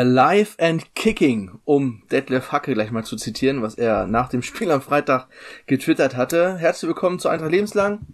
[0.00, 4.70] Alive and Kicking, um Detlef Hacke gleich mal zu zitieren, was er nach dem Spiel
[4.70, 5.26] am Freitag
[5.66, 6.56] getwittert hatte.
[6.56, 8.06] Herzlich willkommen zu Eintracht Lebenslang.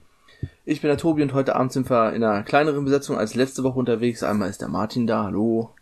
[0.65, 3.63] Ich bin der Tobi und heute Abend sind wir in einer kleineren Besetzung als letzte
[3.63, 4.25] Woche unterwegs.
[4.25, 5.75] Einmal ist der Martin da, hallo.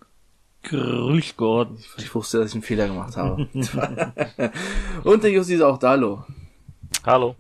[0.65, 1.71] Grüß Gott.
[1.97, 3.49] Ich wusste, dass ich einen Fehler gemacht habe.
[5.05, 6.27] und der Jussi ist auch da, hallo.
[7.07, 7.35] Hallo.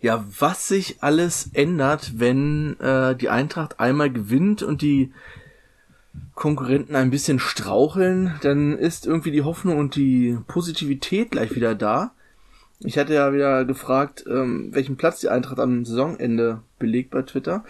[0.00, 5.12] Ja, was sich alles ändert, wenn äh, die Eintracht einmal gewinnt und die
[6.34, 12.12] Konkurrenten ein bisschen straucheln, dann ist irgendwie die Hoffnung und die Positivität gleich wieder da.
[12.80, 17.64] Ich hatte ja wieder gefragt, ähm, welchen Platz die Eintracht am Saisonende belegt bei Twitter.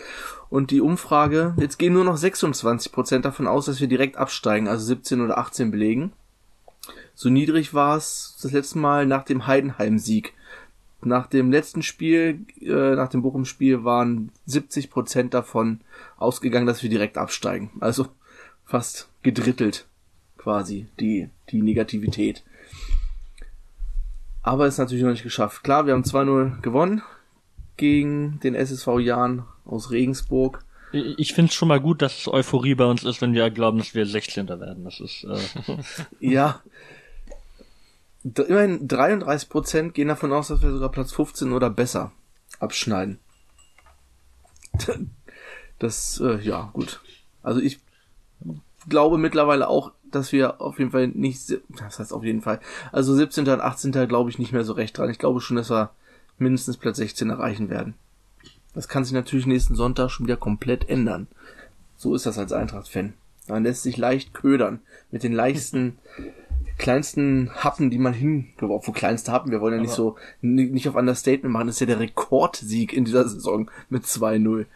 [0.48, 4.86] Und die Umfrage, jetzt gehen nur noch 26% davon aus, dass wir direkt absteigen, also
[4.86, 6.12] 17 oder 18 belegen.
[7.14, 10.32] So niedrig war es das letzte Mal nach dem Heidenheim-Sieg.
[11.04, 15.80] Nach dem letzten Spiel, äh, nach dem Bochum-Spiel waren 70% davon
[16.16, 17.70] ausgegangen, dass wir direkt absteigen.
[17.80, 18.06] Also
[18.64, 19.86] fast gedrittelt
[20.42, 22.42] quasi die, die Negativität.
[24.42, 25.62] Aber ist natürlich noch nicht geschafft.
[25.62, 27.02] Klar, wir haben 2-0 gewonnen
[27.77, 30.64] gegen den SSV Jahn aus Regensburg.
[30.92, 33.94] Ich finde es schon mal gut, dass Euphorie bei uns ist, wenn wir glauben, dass
[33.94, 34.48] wir 16.
[34.48, 34.84] werden.
[34.84, 35.38] Das ist äh
[36.20, 36.60] ja.
[38.24, 42.12] Immerhin 33 Prozent gehen davon aus, dass wir sogar Platz 15 oder besser
[42.58, 43.19] abschneiden.
[45.78, 47.00] Das, äh, ja, gut.
[47.42, 47.80] Also ich
[48.88, 52.60] glaube mittlerweile auch, dass wir auf jeden Fall nicht, das heißt auf jeden Fall,
[52.91, 53.48] also 17.
[53.48, 53.92] und 18.
[54.08, 55.10] glaube ich nicht mehr so recht dran.
[55.10, 55.91] Ich glaube schon, dass wir
[56.38, 57.94] mindestens Platz 16 erreichen werden.
[58.75, 61.26] Das kann sich natürlich nächsten Sonntag schon wieder komplett ändern.
[61.97, 63.14] So ist das als Eintracht-Fan.
[63.48, 65.98] Man lässt sich leicht ködern mit den leichten,
[66.78, 68.88] kleinsten Happen, die man hingeworfen.
[68.88, 71.86] Wo kleinste Happen, wir wollen ja nicht so, nicht auf Understatement machen, das ist ja
[71.86, 74.66] der Rekordsieg in dieser Saison mit 2-0.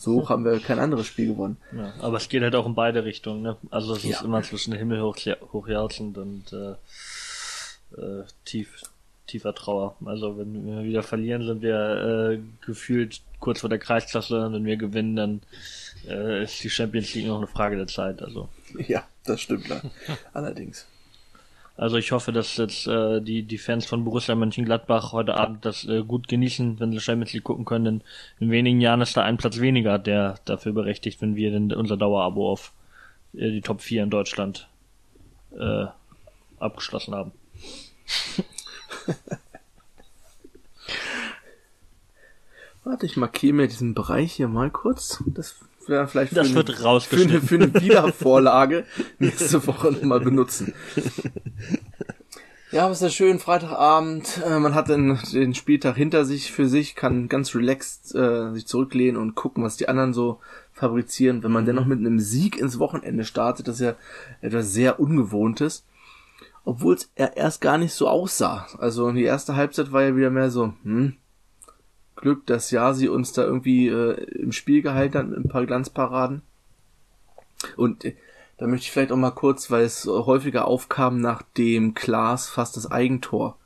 [0.00, 1.58] So haben wir kein anderes Spiel gewonnen.
[1.76, 3.42] Ja, aber es geht halt auch in beide Richtungen.
[3.42, 3.58] Ne?
[3.70, 4.16] Also es ja.
[4.16, 5.18] ist immer zwischen Himmel hoch,
[5.52, 6.70] hochjauchzend und äh,
[8.00, 8.82] äh, tief,
[9.26, 9.96] tiefer Trauer.
[10.06, 14.50] Also wenn wir wieder verlieren, sind wir äh, gefühlt kurz vor der Kreisklasse.
[14.50, 15.40] Wenn wir gewinnen, dann
[16.08, 18.22] äh, ist die Champions League noch eine Frage der Zeit.
[18.22, 18.48] Also
[18.88, 19.66] ja, das stimmt.
[20.32, 20.86] Allerdings.
[21.80, 25.86] Also ich hoffe, dass jetzt äh, die, die Fans von Borussia Mönchengladbach heute Abend das
[25.86, 27.84] äh, gut genießen, wenn sie Champions League gucken können.
[27.86, 28.02] Denn
[28.38, 31.96] in wenigen Jahren ist da ein Platz weniger, der dafür berechtigt, wenn wir denn unser
[31.96, 32.74] Dauerabo auf
[33.32, 34.68] äh, die Top 4 in Deutschland
[35.58, 35.86] äh,
[36.58, 37.32] abgeschlossen haben.
[42.84, 45.24] Warte, ich markiere mir diesen Bereich hier mal kurz.
[45.28, 45.56] Das
[45.88, 48.84] wäre vielleicht das für, wird eine, für, eine, für eine Wiedervorlage
[49.18, 50.74] nächste Woche nochmal benutzen.
[52.72, 56.94] Ja, was ist schön, Freitagabend, äh, man hat den, den Spieltag hinter sich für sich,
[56.94, 60.38] kann ganz relaxed äh, sich zurücklehnen und gucken, was die anderen so
[60.72, 61.42] fabrizieren.
[61.42, 63.96] Wenn man dennoch mit einem Sieg ins Wochenende startet, das ist ja
[64.40, 65.84] etwas sehr Ungewohntes.
[66.64, 68.68] Obwohl es erst gar nicht so aussah.
[68.78, 71.16] Also die erste Halbzeit war ja wieder mehr so, hm,
[72.20, 76.42] Glück, dass Yasi uns da irgendwie äh, im Spiel gehalten hat mit ein paar Glanzparaden.
[77.76, 78.14] Und äh,
[78.58, 82.90] da möchte ich vielleicht auch mal kurz, weil es häufiger aufkam, nachdem Klaas fast das
[82.90, 83.56] Eigentor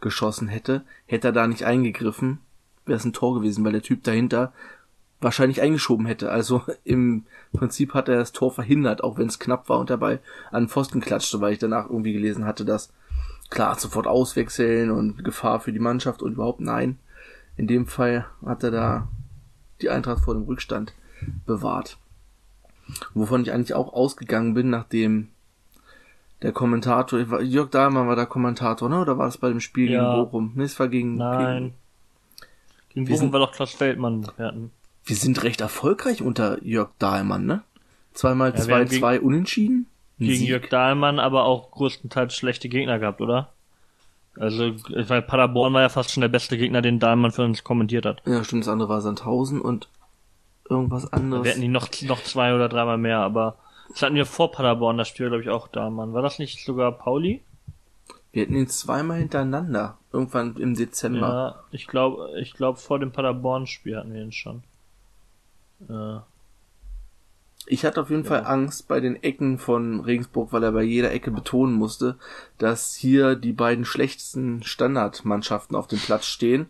[0.00, 2.38] geschossen hätte, hätte er da nicht eingegriffen,
[2.86, 4.52] wäre es ein Tor gewesen, weil der Typ dahinter
[5.20, 6.30] wahrscheinlich eingeschoben hätte.
[6.30, 10.20] Also im Prinzip hat er das Tor verhindert, auch wenn es knapp war und dabei
[10.50, 12.92] an Pfosten klatschte, weil ich danach irgendwie gelesen hatte, dass
[13.50, 16.98] klar sofort auswechseln und Gefahr für die Mannschaft und überhaupt nein.
[17.58, 19.08] In dem Fall hat er da
[19.82, 20.94] die Eintracht vor dem Rückstand
[21.44, 21.98] bewahrt.
[23.14, 25.28] Wovon ich eigentlich auch ausgegangen bin, nachdem
[26.40, 29.00] der Kommentator, Jörg Dahlmann war der Kommentator, ne?
[29.00, 30.00] Oder war das bei dem Spiel ja.
[30.00, 30.52] gegen Bochum?
[30.54, 31.16] Ne, es war gegen.
[31.16, 31.74] Nein.
[32.90, 34.30] Gegen, gegen Bochum sind, war doch Klaus Feldmann.
[34.36, 34.54] Wir,
[35.04, 37.62] wir sind recht erfolgreich unter Jörg Dahlmann, ne?
[38.14, 39.86] Zweimal 2-2 ja, zwei, unentschieden.
[40.18, 40.48] Gegen Sieg.
[40.48, 43.52] Jörg Dahlmann aber auch größtenteils schlechte Gegner gehabt, oder?
[44.38, 44.72] Also,
[45.08, 48.22] weil Paderborn war ja fast schon der beste Gegner, den Dahlmann für uns kommentiert hat.
[48.24, 49.88] Ja, stimmt, das andere war Sandhausen und
[50.68, 51.44] irgendwas anderes.
[51.44, 53.56] Wir hatten die noch, noch zwei oder dreimal mehr, aber
[53.88, 56.12] das hatten wir vor Paderborn, das Spiel, glaube ich, auch Dahlmann.
[56.12, 57.42] War das nicht sogar Pauli?
[58.32, 61.28] Wir hatten ihn zweimal hintereinander, irgendwann im Dezember.
[61.28, 64.62] Ja, ich glaube, ich glaube, vor dem Paderborn-Spiel hatten wir ihn schon.
[65.88, 66.20] Äh,
[67.68, 68.28] ich hatte auf jeden ja.
[68.28, 72.16] Fall Angst bei den Ecken von Regensburg, weil er bei jeder Ecke betonen musste,
[72.58, 76.66] dass hier die beiden schlechtesten Standardmannschaften auf dem Platz stehen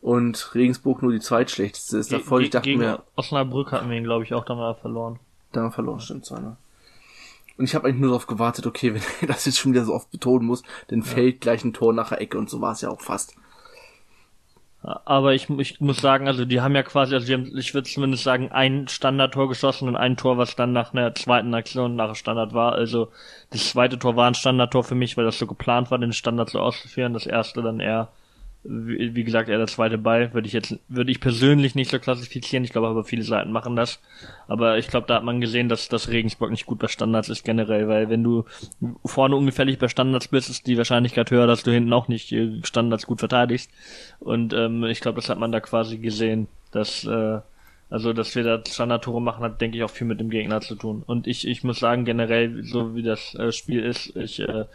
[0.00, 2.12] und Regensburg nur die zweitschlechteste ist.
[2.12, 5.18] Davor, Ge ich dachte gegen mir, Osnabrück hatten wir ihn, glaube ich, auch damals verloren.
[5.52, 6.56] Da verloren, stimmt so einer.
[7.58, 9.94] Und ich habe eigentlich nur darauf gewartet, okay, wenn er das jetzt schon wieder so
[9.94, 11.04] oft betonen muss, dann ja.
[11.04, 13.36] fällt gleich ein Tor nach der Ecke und so war es ja auch fast.
[14.82, 17.88] Aber ich, ich muss sagen, also die haben ja quasi, also die haben, ich würde
[17.88, 22.14] zumindest sagen, ein Standardtor geschossen und ein Tor, was dann nach einer zweiten Aktion nach
[22.16, 22.72] Standard war.
[22.72, 23.10] Also
[23.50, 26.48] das zweite Tor war ein Standardtor für mich, weil das so geplant war, den Standard
[26.48, 27.12] so auszuführen.
[27.12, 28.08] Das erste dann eher
[28.62, 31.98] wie, wie gesagt, er der zweite Ball, würde ich jetzt, würde ich persönlich nicht so
[31.98, 32.64] klassifizieren.
[32.64, 34.00] Ich glaube aber viele Seiten machen das.
[34.48, 37.44] Aber ich glaube, da hat man gesehen, dass das Regensburg nicht gut bei Standards ist
[37.44, 38.44] generell, weil wenn du
[39.04, 42.60] vorne ungefährlich bei Standards bist, ist die Wahrscheinlichkeit höher, dass du hinten auch nicht äh,
[42.62, 43.70] Standards gut verteidigst.
[44.18, 47.40] Und ähm, ich glaube, das hat man da quasi gesehen, dass äh,
[47.90, 50.76] also, dass wir da Standardtore machen, hat, denke ich, auch viel mit dem Gegner zu
[50.76, 51.02] tun.
[51.04, 54.66] Und ich, ich muss sagen, generell, so wie das äh, Spiel ist, ich äh,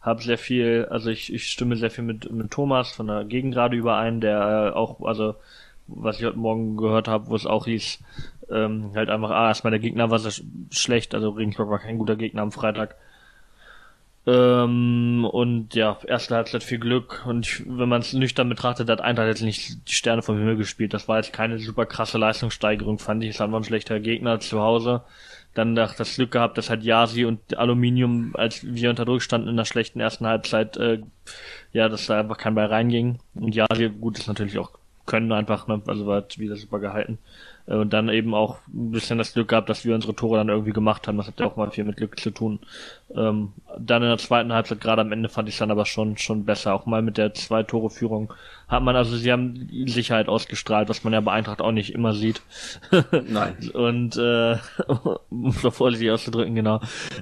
[0.00, 3.76] habe sehr viel, also ich, ich stimme sehr viel mit, mit Thomas von der Gegengrade
[3.76, 5.34] überein, der äh, auch, also
[5.88, 7.98] was ich heute Morgen gehört habe, wo es auch hieß,
[8.50, 12.16] ähm, halt einfach, ah, erstmal der Gegner war sehr schlecht, also Regensburg war kein guter
[12.16, 12.96] Gegner am Freitag.
[14.26, 17.24] Ähm, und ja, erste Halbzeit viel Glück.
[17.26, 20.56] Und ich, wenn man es nüchtern betrachtet, hat Eintracht jetzt nicht die Sterne vom Himmel
[20.56, 20.92] gespielt.
[20.92, 23.30] Das war jetzt keine super krasse Leistungssteigerung, fand ich.
[23.30, 25.02] Es war ein schlechter Gegner zu Hause
[25.58, 29.56] dann das Glück gehabt, dass halt Yasi und Aluminium, als wir unter Druck standen in
[29.56, 31.00] der schlechten ersten Halbzeit, äh,
[31.72, 33.18] ja, dass da einfach kein Ball reinging.
[33.34, 34.72] Und Yasi, gut, ist natürlich auch
[35.08, 35.82] können einfach, ne?
[35.86, 37.18] also war wieder super gehalten.
[37.66, 40.50] Äh, und dann eben auch ein bisschen das Glück gehabt, dass wir unsere Tore dann
[40.50, 41.16] irgendwie gemacht haben.
[41.16, 42.60] Das hat ja auch mal viel mit Glück zu tun.
[43.12, 46.16] Ähm, dann in der zweiten Halbzeit, gerade am Ende, fand ich es dann aber schon,
[46.18, 46.74] schon besser.
[46.74, 48.32] Auch mal mit der Zwei-Tore-Führung
[48.68, 52.14] hat man, also sie haben Sicherheit ausgestrahlt, was man ja bei Eintracht auch nicht immer
[52.14, 52.42] sieht.
[53.28, 53.56] Nein.
[53.72, 54.56] und, äh,
[55.30, 56.80] um es vorsichtig auszudrücken, genau.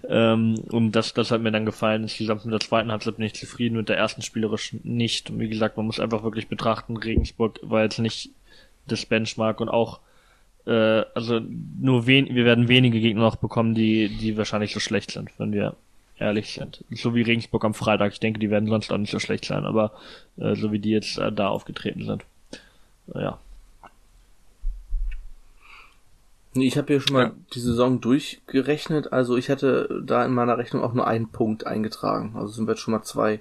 [0.09, 2.03] Ähm, und das, das hat mir dann gefallen.
[2.03, 5.31] Insgesamt mit der zweiten Halbzeit bin ich zufrieden, mit der ersten spielerisch nicht.
[5.31, 8.31] Und wie gesagt, man muss einfach wirklich betrachten, Regensburg war jetzt nicht
[8.89, 10.01] das Benchmark und auch
[10.67, 11.41] äh, also
[11.81, 15.53] nur wen wir werden wenige Gegner noch bekommen, die, die wahrscheinlich so schlecht sind, wenn
[15.53, 15.77] wir
[16.19, 16.85] ehrlich sind.
[16.91, 18.13] So wie Regensburg am Freitag.
[18.13, 19.93] Ich denke, die werden sonst auch nicht so schlecht sein, aber
[20.39, 22.25] äh, so wie die jetzt äh, da aufgetreten sind.
[23.15, 23.39] Ja.
[26.55, 27.33] Ich habe hier schon mal ja.
[27.53, 29.13] die Saison durchgerechnet.
[29.13, 32.33] Also ich hatte da in meiner Rechnung auch nur einen Punkt eingetragen.
[32.35, 33.41] Also sind wir jetzt schon mal zwei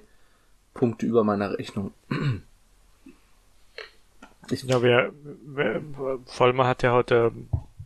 [0.74, 1.92] Punkte über meiner Rechnung.
[4.50, 5.10] Ich ja,
[6.26, 7.32] Vollmer hat ja heute,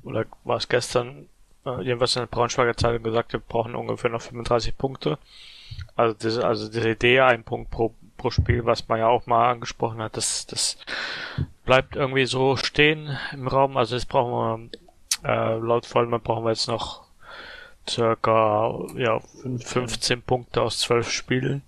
[0.02, 1.26] oder war es gestern,
[1.67, 5.19] äh, jedenfalls in der Braunschweiger Zeitung gesagt, wir brauchen ungefähr noch 35 Punkte.
[5.97, 9.51] Also diese, also diese Idee, ein Punkt pro, pro Spiel, was man ja auch mal
[9.51, 10.79] angesprochen hat, das, das
[11.65, 13.77] bleibt irgendwie so stehen im Raum.
[13.77, 14.71] Also jetzt brauchen
[15.23, 17.03] wir, äh, laut Vollmer brauchen wir jetzt noch
[17.89, 21.62] circa ja, 15 Punkte aus 12 Spielen.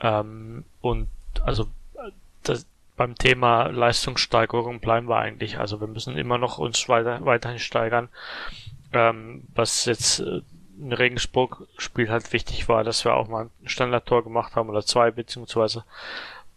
[0.00, 1.08] Ähm, und
[1.44, 1.66] also
[2.42, 2.66] das,
[2.96, 5.58] beim Thema Leistungssteigerung bleiben wir eigentlich.
[5.58, 8.08] Also wir müssen immer noch uns weiter, weiterhin steigern.
[8.92, 10.42] Ähm, was jetzt äh,
[10.78, 15.10] in Regensburg-Spiel halt wichtig war, dass wir auch mal ein Standardtor gemacht haben oder zwei
[15.10, 15.84] beziehungsweise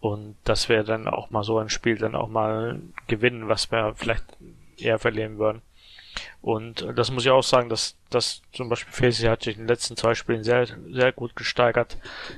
[0.01, 3.93] und dass wir dann auch mal so ein Spiel dann auch mal gewinnen, was wir
[3.95, 4.25] vielleicht
[4.77, 5.61] eher verlieren würden.
[6.41, 9.67] Und das muss ich auch sagen, dass, dass zum Beispiel Fesi hat sich in den
[9.67, 11.97] letzten zwei Spielen sehr, sehr gut gesteigert.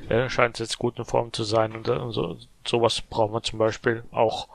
[0.10, 3.60] Er scheint jetzt gut in Form zu sein und, und so, sowas brauchen wir zum
[3.60, 4.50] Beispiel auch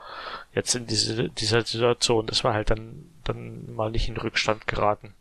[0.55, 5.15] jetzt in diese, dieser Situation, dass wir halt dann, dann mal nicht in Rückstand geraten.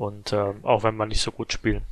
[0.00, 1.82] Und äh, auch wenn wir nicht so gut spielen.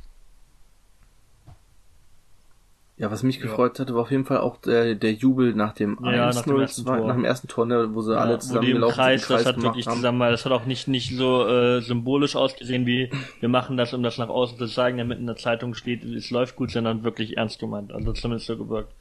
[2.97, 3.43] Ja, was mich ja.
[3.43, 6.43] gefreut hatte, war auf jeden Fall auch der, der Jubel nach dem ja, 1 nach,
[6.43, 7.05] dem ersten Tor.
[7.05, 9.39] nach dem ersten Tor, ne, wo sie ja, alle zusammen wo gelaufen Kreis, sind.
[9.39, 9.97] Das hat wirklich haben.
[9.97, 13.11] zusammen, das hat auch nicht, nicht so äh, symbolisch ausgesehen, wie
[13.41, 16.31] wir machen das, um das nach außen zu zeigen, damit in der Zeitung steht, es
[16.31, 17.91] läuft gut, sondern wirklich ernst gemeint.
[17.91, 18.91] Also zumindest so gewirkt.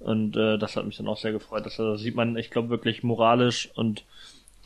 [0.00, 1.64] Und äh, das hat mich dann auch sehr gefreut.
[1.64, 4.04] Das, das sieht man, ich glaube, wirklich moralisch und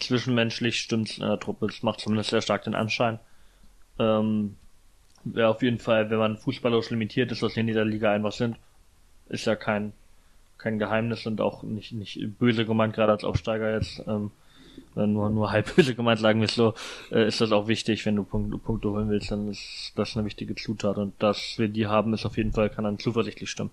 [0.01, 1.69] zwischenmenschlich stimmt's in der Truppe.
[1.69, 3.21] Das macht zumindest sehr stark den Anschein.
[3.99, 4.57] Ähm,
[5.25, 8.33] Wäre auf jeden Fall, wenn man fußballerisch limitiert ist, was wir in dieser Liga einfach
[8.33, 8.57] sind,
[9.29, 9.93] ist ja kein,
[10.59, 14.31] kein Geheimnis und auch nicht, nicht böse gemeint, gerade als Aufsteiger jetzt, ähm,
[14.95, 16.75] nur, nur halb böse gemeint, sagen wir es so,
[17.11, 20.27] äh, ist das auch wichtig, wenn du Punkte, Punkte holen willst, dann ist das eine
[20.27, 23.71] wichtige Zutat und dass wir die haben, ist auf jeden Fall, kann dann zuversichtlich stimmen.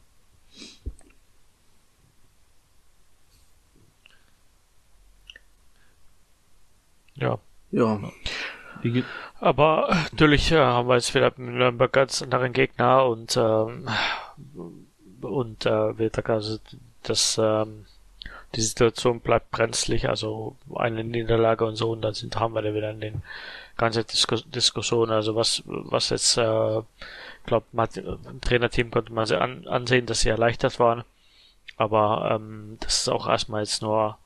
[7.16, 7.40] Ja.
[7.72, 8.00] Ja.
[9.40, 13.88] Aber natürlich äh, haben wir jetzt wieder mit Nürnberg ganz anderen Gegner und ähm,
[15.22, 16.58] und äh, wird also
[17.04, 17.86] das ähm,
[18.56, 22.74] die Situation bleibt brenzlig, also eine Niederlage und so und dann sind haben wir da
[22.74, 23.24] wieder den
[23.78, 26.82] ganze Diskus Diskussion, also was was jetzt äh,
[27.46, 31.04] glaube im Trainerteam konnte man an, ansehen, dass sie erleichtert waren,
[31.78, 34.18] aber ähm, das ist auch erstmal jetzt nur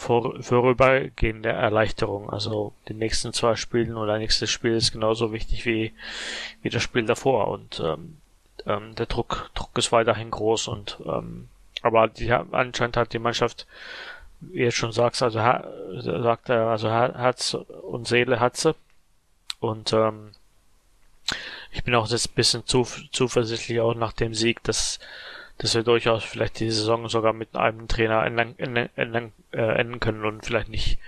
[0.00, 2.30] vor, vorübergehende Erleichterung.
[2.30, 5.92] Also die nächsten zwei Spielen oder nächstes Spiel ist genauso wichtig wie,
[6.62, 8.16] wie das Spiel davor und ähm,
[8.64, 11.48] ähm, der Druck, Druck ist weiterhin groß und ähm,
[11.82, 13.66] aber die, anscheinend hat die Mannschaft,
[14.40, 18.74] wie du schon sagst, also sagt er, also Herz und Seele hat sie.
[19.60, 20.32] Und ähm,
[21.72, 24.98] ich bin auch jetzt ein bisschen zu, zuversichtlich auch nach dem Sieg, dass,
[25.60, 30.00] dass wir durchaus vielleicht die Saison sogar mit einem Trainer enden, enden, enden, äh, enden
[30.00, 30.98] können und vielleicht nicht,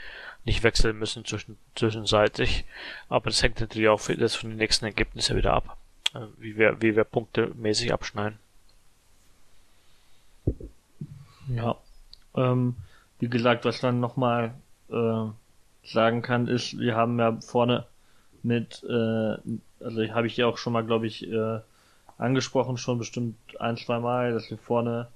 [0.45, 2.67] nicht wechseln müssen zwischen, zwischenseitig.
[3.09, 5.79] Aber das hängt natürlich auch das von den nächsten Ergebnissen wieder ab,
[6.15, 8.39] äh, wie wir, wie wir punktemäßig abschneiden.
[11.49, 11.77] Ja.
[12.37, 12.77] Ähm,
[13.21, 14.53] wie gesagt, was man nochmal
[14.91, 15.25] äh,
[15.83, 17.87] sagen kann, ist, wir haben ja vorne
[18.43, 19.37] mit, äh,
[19.81, 21.61] also habe ich ja auch schon mal, glaube ich, äh,
[22.23, 25.09] angesprochen, schon bestimmt ein, zwei Mal, dass wir vorne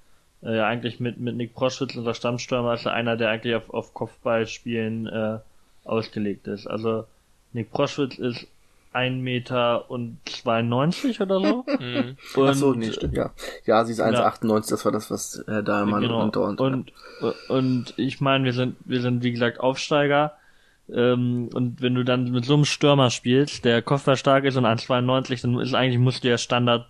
[0.43, 5.07] äh, eigentlich mit, mit Nick Proschwitz, unser Stammstürmer, ist einer, der eigentlich auf, auf Kopfballspielen
[5.07, 5.39] äh,
[5.85, 6.67] ausgelegt ist.
[6.67, 7.05] Also
[7.53, 8.47] Nick Proschwitz ist
[8.93, 11.65] ein Meter und 92 oder so.
[11.79, 12.17] Mhm.
[12.35, 13.31] Und, Ach so, nee, stimmt, ja.
[13.67, 14.61] Ja, sie ist 1,98, ja.
[14.71, 16.23] das war das, was Herr Dahlmann genau.
[16.23, 16.93] und und, und,
[17.49, 20.33] und ich meine, wir sind, wir sind, wie gesagt, Aufsteiger.
[20.91, 25.43] Ähm, und wenn du dann mit so einem Stürmer spielst, der kopfballstark ist und 1,92,
[25.43, 26.87] dann ist eigentlich, muss der Standard,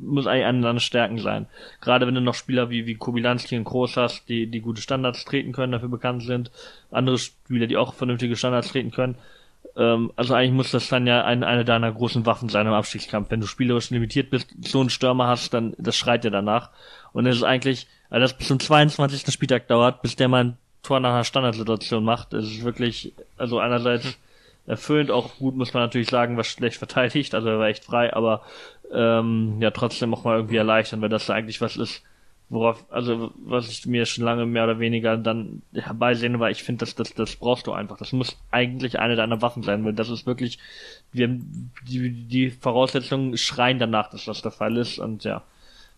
[0.00, 1.46] muss eigentlich eine deiner Stärken sein.
[1.80, 5.24] Gerade wenn du noch Spieler wie, wie Kobilanski und Groß hast, die, die gute Standards
[5.24, 6.50] treten können, dafür bekannt sind,
[6.90, 9.16] andere Spieler, die auch vernünftige Standards treten können,
[9.76, 13.30] ähm, also eigentlich muss das dann ja ein, eine deiner großen Waffen sein im Abstiegskampf.
[13.30, 16.70] Wenn du spielerisch limitiert bist, so einen Stürmer hast, dann das schreit dir danach.
[17.12, 19.32] Und es ist eigentlich, also das bis zum 22.
[19.32, 22.32] Spieltag dauert, bis der mal ein Tor nach einer Standardsituation macht.
[22.32, 24.18] Es ist wirklich, also einerseits
[24.66, 28.12] erfüllend, auch gut muss man natürlich sagen, was schlecht verteidigt, also er war echt frei,
[28.12, 28.42] aber
[28.92, 32.02] ähm, ja trotzdem auch mal irgendwie erleichtern, weil das eigentlich was ist,
[32.50, 36.80] worauf, also was ich mir schon lange mehr oder weniger dann herbeisehne, weil ich finde,
[36.80, 37.96] das, das, das brauchst du einfach.
[37.96, 40.58] Das muss eigentlich eine deiner Waffen sein, weil das ist wirklich,
[41.12, 41.28] wir,
[41.88, 45.42] die, die Voraussetzungen schreien danach, dass das der Fall ist und ja.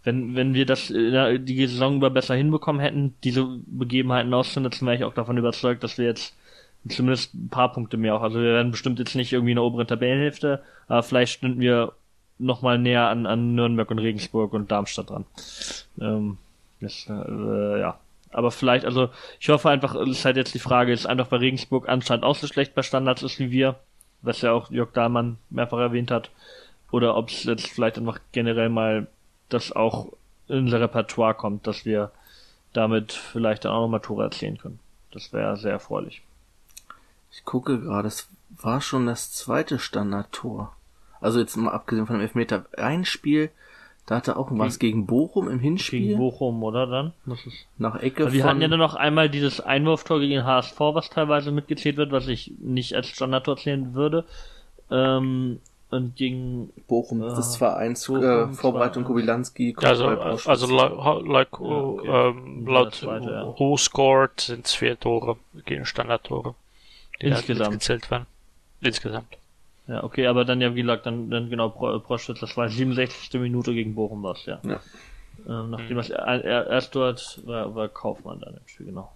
[0.04, 5.04] Wenn, wenn wir das die Saison über besser hinbekommen hätten, diese Begebenheiten auszunutzen, wäre ich
[5.04, 6.34] auch davon überzeugt, dass wir jetzt
[6.88, 9.64] zumindest ein paar Punkte mehr auch, also wir werden bestimmt jetzt nicht irgendwie in der
[9.64, 11.92] oberen Tabellenhälfte, aber vielleicht stünden wir
[12.38, 15.24] nochmal näher an, an Nürnberg und Regensburg und Darmstadt dran.
[16.00, 16.38] Ähm,
[16.80, 17.98] das, äh, ja.
[18.32, 21.36] Aber vielleicht, also ich hoffe einfach, es ist halt jetzt die Frage, ist einfach bei
[21.36, 23.76] Regensburg anscheinend auch so schlecht bei Standards ist wie wir,
[24.22, 26.30] was ja auch Jörg Dahlmann mehrfach erwähnt hat,
[26.90, 29.06] oder ob es jetzt vielleicht einfach generell mal
[29.48, 30.08] das auch
[30.48, 32.10] in unser Repertoire kommt, dass wir
[32.72, 34.78] damit vielleicht dann auch nochmal Tore erzielen können.
[35.12, 36.22] Das wäre sehr erfreulich.
[37.32, 40.74] Ich gucke gerade, es war schon das zweite Standardtor.
[41.20, 43.50] Also jetzt mal abgesehen von dem Elfmeter, ein Spiel,
[44.06, 46.00] da hatte auch was gegen Bochum im Hinspiel.
[46.00, 47.12] Gegen Bochum, oder dann?
[47.24, 50.78] Muss es Nach Ecke also Wir hatten ja dann noch einmal dieses Einwurftor gegen HSV,
[50.78, 54.24] was teilweise mitgezählt wird, was ich nicht als Standardtor zählen würde.
[54.90, 55.60] Ähm,
[55.90, 59.76] und gegen Bochum, äh, das war eins äh, Vorbereitung Kobilanski.
[59.78, 62.30] Also, also like, ja, okay.
[62.30, 63.54] ähm, laut zweite, ja.
[63.58, 65.36] Who scored sind es vier Tore
[65.66, 66.54] gegen Standardtore,
[67.22, 67.72] die Insgesamt.
[67.72, 68.26] gezählt werden.
[68.80, 69.38] Insgesamt.
[69.88, 73.40] Ja, okay, aber dann ja, wie gesagt, dann, dann genau, Proschwitz, das war 67.
[73.40, 74.60] Minute gegen Bochum was, ja.
[74.62, 74.80] ja.
[75.48, 76.04] Ähm, nachdem mhm.
[76.12, 79.12] er, erst dort war, war Kaufmann dann im Spiel, genau.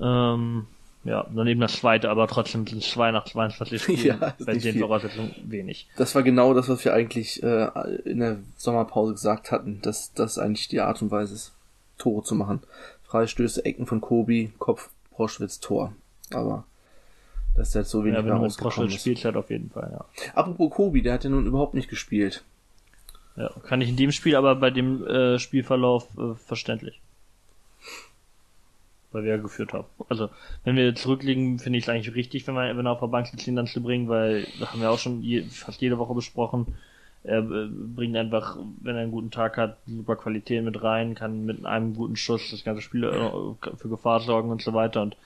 [0.00, 0.66] Ähm,
[1.04, 4.78] ja, dann eben das zweite, aber trotzdem sind zwei nach 22 Spielen ja, bei den
[4.78, 5.86] Voraussetzungen wenig.
[5.96, 7.68] Das war genau das, was wir eigentlich äh,
[8.04, 11.52] in der Sommerpause gesagt hatten, dass das eigentlich die Art und Weise ist,
[11.98, 12.60] Tore zu machen.
[13.04, 15.92] Freistöße, Ecken von Kobi, Kopf, Proschwitz, Tor.
[16.32, 16.64] Aber
[17.56, 19.00] dass der jetzt so wenig ja, mehr rausgekommen ist.
[19.00, 20.04] spielt halt auf jeden Fall, ja.
[20.34, 22.42] Apropos Kobi, der hat ja nun überhaupt nicht gespielt.
[23.36, 27.00] Ja, kann ich in dem Spiel, aber bei dem äh, Spielverlauf äh, verständlich.
[29.10, 29.86] Weil wir ja geführt haben.
[30.08, 30.30] Also,
[30.64, 33.26] wenn wir zurückliegen, finde ich es eigentlich richtig, wenn wir, wenn er auf der Bank
[33.28, 36.14] sitzt, ihn dann zu bringen, weil, da haben wir auch schon je, fast jede Woche
[36.14, 36.74] besprochen,
[37.24, 41.46] er äh, bringt einfach, wenn er einen guten Tag hat, super Qualität mit rein, kann
[41.46, 45.16] mit einem guten Schuss das ganze Spiel äh, für Gefahr sorgen und so weiter und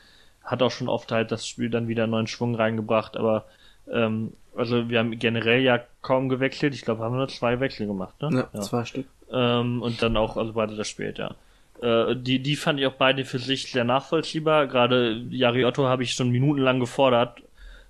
[0.49, 3.45] hat auch schon oft halt das Spiel dann wieder neuen Schwung reingebracht, aber
[3.93, 6.75] ähm, also wir haben generell ja kaum gewechselt.
[6.75, 8.31] Ich glaube, haben wir nur zwei Wechsel gemacht, ne?
[8.33, 8.61] Ja, ja.
[8.61, 9.07] zwei Stück.
[9.31, 11.35] Ähm, und dann auch, also beide das spät, ja.
[11.83, 14.67] Äh, die, die fand ich auch beide für sich sehr nachvollziehbar.
[14.67, 17.41] Gerade Jari Otto habe ich schon minutenlang gefordert,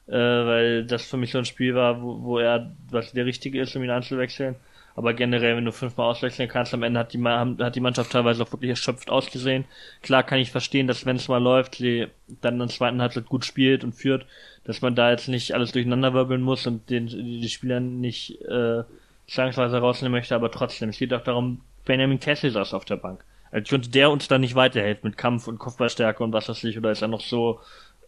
[0.08, 3.60] äh, weil das für mich so ein Spiel war, wo, wo er was der Richtige
[3.60, 4.56] ist, um ihn einzuwechseln.
[4.98, 8.42] Aber generell, wenn du fünfmal auswechseln kannst, am Ende hat die, hat die Mannschaft teilweise
[8.42, 9.64] auch wirklich erschöpft ausgesehen.
[10.02, 12.08] Klar kann ich verstehen, dass wenn es mal läuft, sie
[12.40, 14.26] dann der zweiten Halbzeit gut spielt und führt,
[14.64, 18.82] dass man da jetzt nicht alles durcheinanderwirbeln muss und den, die Spieler nicht äh,
[19.28, 20.88] zwangsweise rausnehmen möchte, aber trotzdem.
[20.88, 23.24] Es geht auch darum, Benjamin Kessel saß auf der Bank.
[23.52, 26.76] Als könnte der uns da nicht weiterhelfen mit Kampf und Kopfballstärke und was weiß ich,
[26.76, 27.60] oder ist er noch so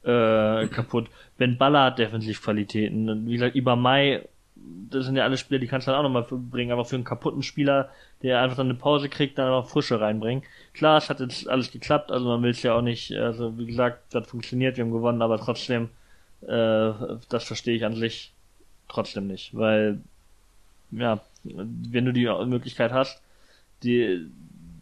[0.02, 1.09] äh, kaputt.
[1.38, 3.28] Ben Baller hat Defensivqualitäten.
[3.28, 4.25] Wie gesagt, Mai
[4.90, 7.04] das sind ja alle Spieler, die kannst du dann auch nochmal bringen, aber für einen
[7.04, 7.90] kaputten Spieler
[8.22, 10.44] der einfach dann eine Pause kriegt, dann auch Frische reinbringen.
[10.74, 13.66] Klar, es hat jetzt alles geklappt, also man will es ja auch nicht, also wie
[13.66, 15.88] gesagt, das funktioniert, wir haben gewonnen, aber trotzdem,
[16.42, 16.92] äh,
[17.28, 18.32] das verstehe ich an sich
[18.88, 20.00] trotzdem nicht, weil,
[20.90, 23.22] ja, wenn du die Möglichkeit hast,
[23.82, 24.26] die,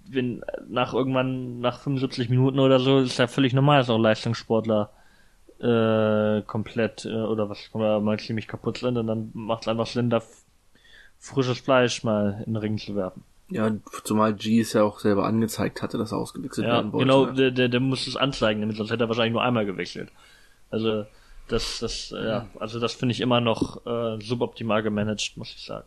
[0.08, 4.90] wenn nach irgendwann, nach 75 Minuten oder so, ist ja völlig normal, dass auch Leistungssportler
[5.60, 10.10] äh, komplett äh, oder was mal ziemlich kaputt sind und dann macht es einfach Sinn,
[10.10, 10.22] da
[11.18, 13.24] frisches Fleisch mal in den Ring zu werfen.
[13.50, 13.70] Ja,
[14.04, 17.06] zumal G es ja auch selber angezeigt hatte, dass er ausgewechselt ja, werden wollte.
[17.06, 20.10] Genau, der, der, der muss es anzeigen, damit sonst hätte er wahrscheinlich nur einmal gewechselt.
[20.70, 21.06] Also
[21.48, 25.86] das, das, ja, also das finde ich immer noch äh, suboptimal gemanagt, muss ich sagen.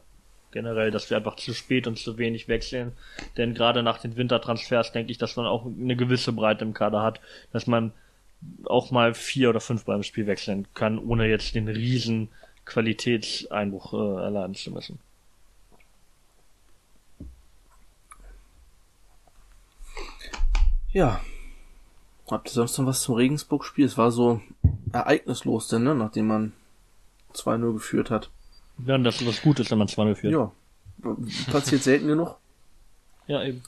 [0.52, 2.94] Generell, dass wir einfach zu spät und zu wenig wechseln.
[3.38, 7.04] Denn gerade nach den Wintertransfers denke ich, dass man auch eine gewisse Breite im Kader
[7.04, 7.22] hat,
[7.54, 7.94] dass man
[8.66, 12.30] auch mal vier oder fünf beim Spiel wechseln kann, ohne jetzt den riesen
[12.66, 15.00] Qualitätseinbruch äh, erleiden zu müssen.
[20.92, 21.22] Ja.
[22.30, 23.86] Habt ihr sonst noch was zum Regensburg-Spiel?
[23.86, 24.42] Es war so
[24.94, 25.96] ereignislos denn, ne?
[25.96, 26.54] Nachdem man
[27.34, 28.30] 2-0 geführt hat.
[28.86, 30.34] Ja, und das ist was Gutes, wenn man 2-0 führt.
[30.34, 30.52] Ja.
[31.52, 32.38] Passiert selten genug.
[33.28, 33.64] Ja, eben.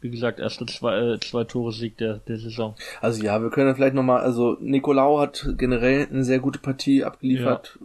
[0.00, 2.74] Wie gesagt, erste zwei, äh, zwei Tore Sieg der, der Saison.
[3.00, 7.78] Also ja, wir können vielleicht nochmal, also Nicolau hat generell eine sehr gute Partie abgeliefert.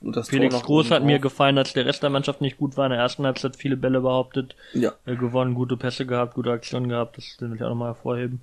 [0.00, 2.86] Und das Felix Groß hat mir gefallen, als der Rest der Mannschaft nicht gut war.
[2.86, 4.54] In der ersten Halbzeit viele Bälle behauptet.
[4.72, 4.92] Ja.
[5.04, 7.16] Äh, gewonnen, gute Pässe gehabt, gute Aktionen gehabt.
[7.18, 8.40] Das will ich auch nochmal hervorheben.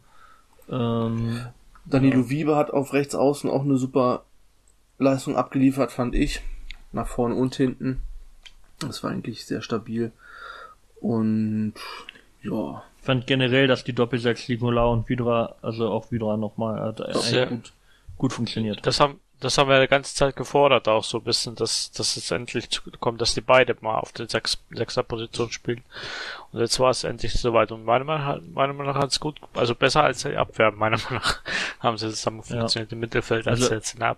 [0.70, 1.40] Ähm,
[1.86, 2.30] Danilo ja.
[2.30, 4.24] Wiebe hat auf rechts außen auch eine super
[4.98, 6.42] Leistung abgeliefert, fand ich.
[6.92, 8.01] Nach vorne und hinten.
[8.80, 10.12] Das war eigentlich sehr stabil.
[11.00, 11.74] Und
[12.42, 12.84] ja.
[13.05, 17.50] Ich fand generell, dass die Doppelsechs Nicolau und Vidra, also auch Vidra nochmal, hat eigentlich
[17.50, 17.74] gut,
[18.18, 18.83] gut funktioniert.
[18.83, 22.18] Das haben, das haben wir die ganze Zeit gefordert, auch so ein bisschen, dass, dass
[22.18, 22.68] es endlich
[23.00, 25.83] kommt, dass die beide mal auf der Sechs, Sechser-Position spielen.
[26.51, 27.72] Und jetzt war es endlich soweit.
[27.72, 30.72] Und meiner Meinung nach, meiner Meinung nach hat es gut, also besser als die Abwehr,
[30.72, 31.41] meiner Meinung nach
[31.81, 32.96] haben sie zusammen funktioniert ja.
[32.96, 34.18] im Mittelfeld als also, jetzt in der Ab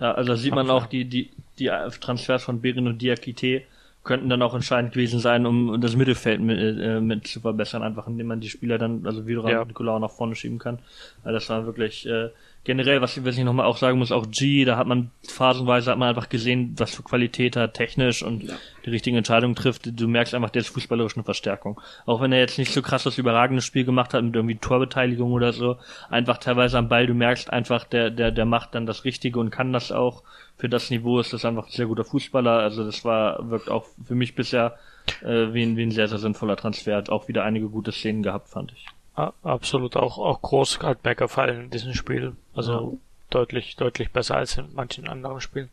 [0.00, 3.62] Ja, also sieht man auch die, die, die Transfers von Berin und Diakite
[4.04, 8.06] könnten dann auch entscheidend gewesen sein, um das Mittelfeld mit, äh, mit zu verbessern, einfach
[8.06, 9.64] indem man die Spieler dann, also Vidra ja.
[9.64, 10.78] Nicolau nach vorne schieben kann.
[11.24, 12.28] Also das war wirklich äh,
[12.64, 15.98] generell, was, was ich nochmal auch sagen muss, auch G, da hat man phasenweise hat
[15.98, 18.54] man einfach gesehen, was für Qualität er technisch und ja.
[18.84, 19.82] die richtigen Entscheidungen trifft.
[20.00, 21.80] Du merkst einfach, der ist fußballerisch eine Verstärkung.
[22.06, 25.32] Auch wenn er jetzt nicht so krass das überragende Spiel gemacht hat mit irgendwie Torbeteiligung
[25.32, 25.76] oder so,
[26.08, 29.50] einfach teilweise am Ball, du merkst einfach, der, der, der macht dann das Richtige und
[29.50, 30.22] kann das auch.
[30.56, 32.60] Für das Niveau ist das einfach ein sehr guter Fußballer.
[32.60, 34.78] Also das war, wirkt auch für mich bisher
[35.22, 36.96] äh, wie, ein, wie ein sehr, sehr sinnvoller Transfer.
[36.96, 41.14] Hat auch wieder einige gute Szenen gehabt, fand ich absolut auch, auch groß hat mir
[41.14, 42.34] gefallen in diesem Spiel.
[42.54, 42.98] Also ja.
[43.30, 45.70] deutlich, deutlich besser als in manchen anderen Spielen.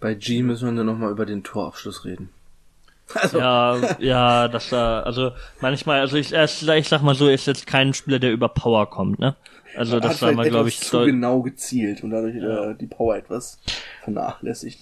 [0.00, 2.30] Bei G müssen wir nur noch mal über den Torabschluss reden.
[3.14, 3.38] Also.
[3.38, 5.30] Ja, ja, das da, also
[5.60, 9.20] manchmal, also ich, ich sag mal so, ist jetzt kein Spieler, der über Power kommt,
[9.20, 9.36] ne?
[9.76, 12.70] Also das war mal, glaube ich, zu genau gezielt und dadurch ja.
[12.70, 13.60] äh, die Power etwas
[14.02, 14.80] vernachlässigt.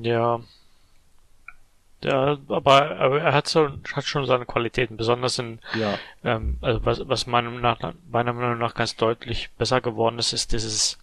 [0.00, 0.40] Ja,
[2.04, 5.98] ja, aber, aber er hat, so, hat schon seine Qualitäten, besonders in, ja.
[6.24, 10.32] ähm, also was, was meiner Meinung nach, meiner Meinung nach ganz deutlich besser geworden ist,
[10.32, 10.98] ist dieses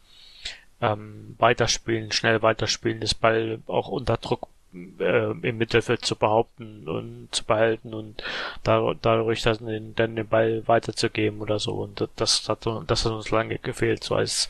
[0.81, 7.27] ähm, Weiterspielen, schnell Weiterspielen, das Ball auch unter Druck äh, im Mittelfeld zu behaupten und
[7.31, 8.23] zu behalten und
[8.63, 11.73] da, dadurch dann den, dann den Ball weiterzugeben oder so.
[11.73, 14.49] Und das hat, das hat uns lange gefehlt, so als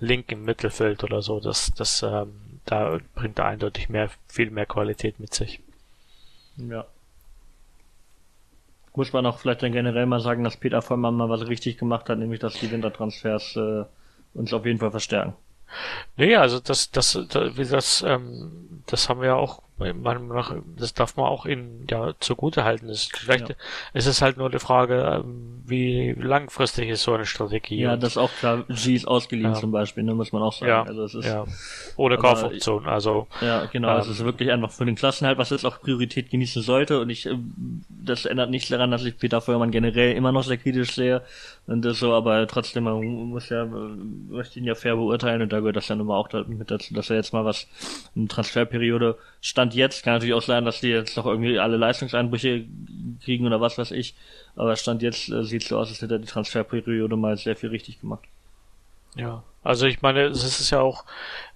[0.00, 1.40] Link im Mittelfeld oder so.
[1.40, 5.60] Das, das, ähm, da bringt er eindeutig mehr, viel mehr Qualität mit sich.
[6.68, 6.86] Ja.
[8.94, 12.08] Muss man auch vielleicht dann generell mal sagen, dass Peter Vollmann mal was richtig gemacht
[12.08, 13.84] hat, nämlich dass die Wintertransfers äh,
[14.34, 15.34] uns auf jeden Fall verstärken.
[16.16, 19.62] Nee, also das, das, das, das, ähm, das haben wir ja auch
[20.76, 22.88] das darf man auch ihnen ja zugute halten.
[22.88, 23.54] Ist vielleicht ja.
[23.94, 27.80] ist es halt nur die Frage, ähm, wie langfristig ist so eine Strategie.
[27.80, 28.64] Ja, das ist auch klar.
[28.68, 29.58] G ist ausgeliehen ja.
[29.58, 30.70] zum Beispiel, ne, muss man auch sagen.
[30.70, 31.44] Ja, also es ist, ja.
[31.96, 33.26] Ohne Kaufoption, also.
[33.40, 33.94] Ja, genau.
[33.94, 37.00] Ähm, es ist wirklich einfach für den Klassenhalt, was jetzt auch Priorität genießen sollte.
[37.00, 37.36] Und ich, äh,
[37.88, 41.22] das ändert nichts daran, dass ich Peter Feuermann generell immer noch sehr kritisch sehe.
[41.70, 45.60] Und das so, aber trotzdem, man muss ja, möchte ihn ja fair beurteilen und da
[45.60, 47.68] gehört das nun mal auch mit dazu, dass er jetzt mal was
[48.16, 50.02] in Transferperiode stand jetzt.
[50.02, 52.64] Kann natürlich auch sein, dass die jetzt noch irgendwie alle Leistungseinbrüche
[53.22, 54.16] kriegen oder was weiß ich.
[54.56, 57.68] Aber stand jetzt äh, sieht so aus, als hätte er die Transferperiode mal sehr viel
[57.68, 58.24] richtig gemacht.
[59.14, 61.04] Ja, also ich meine, es ist ja auch,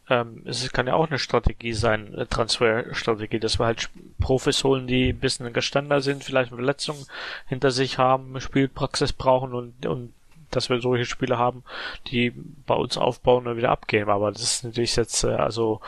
[0.08, 3.90] ähm, es kann ja auch eine Strategie sein, eine Transferstrategie, dass wir halt
[4.20, 7.06] Profis holen, die ein bisschen gestandener sind, vielleicht Verletzungen
[7.46, 10.12] hinter sich haben, Spielpraxis brauchen und, und
[10.50, 11.64] dass wir solche Spiele haben,
[12.08, 12.32] die
[12.66, 14.08] bei uns aufbauen und wieder abgehen.
[14.08, 15.80] Aber das ist natürlich jetzt, äh, also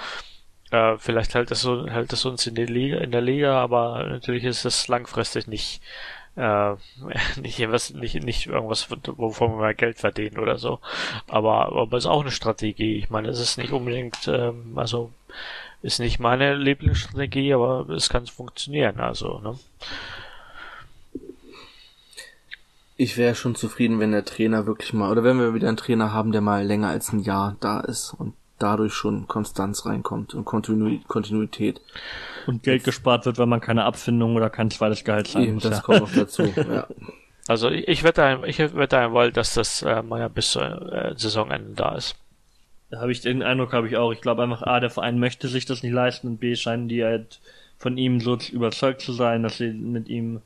[0.73, 4.03] Äh, vielleicht hält es so, hält es uns in der Liga, in der Liga, aber
[4.05, 5.81] natürlich ist es langfristig nicht,
[6.37, 6.75] äh,
[7.41, 10.79] nicht irgendwas, nicht, nicht irgendwas, wovon wir Geld verdienen oder so.
[11.29, 12.97] Aber, aber es ist auch eine Strategie.
[12.97, 15.11] Ich meine, es ist nicht unbedingt, ähm, also,
[15.83, 19.59] ist nicht meine Lieblingsstrategie, aber es kann funktionieren, also, ne?
[22.99, 26.13] Ich wäre schon zufrieden, wenn der Trainer wirklich mal, oder wenn wir wieder einen Trainer
[26.15, 30.47] haben, der mal länger als ein Jahr da ist und dadurch schon Konstanz reinkommt und
[30.47, 31.83] Kontinu Kontinuität.
[32.47, 35.63] Und Geld gespart wird, wenn man keine Abfindung oder kein zweites Gehalt zahlen Eben, muss.
[35.65, 35.81] das ja.
[35.83, 36.43] kommt noch dazu.
[36.57, 36.87] Ja.
[37.49, 41.75] Also ich, ich wette, ein- ich wette einmal, dass das äh, Meier bis äh, Saisonende
[41.75, 42.17] da ist.
[42.91, 44.13] Da habe ich den Eindruck, habe ich auch.
[44.13, 47.05] Ich glaube einfach, A, der Verein möchte sich das nicht leisten und B, scheinen die
[47.05, 47.41] halt
[47.79, 50.41] von ihm so überzeugt zu sein, dass sie mit ihm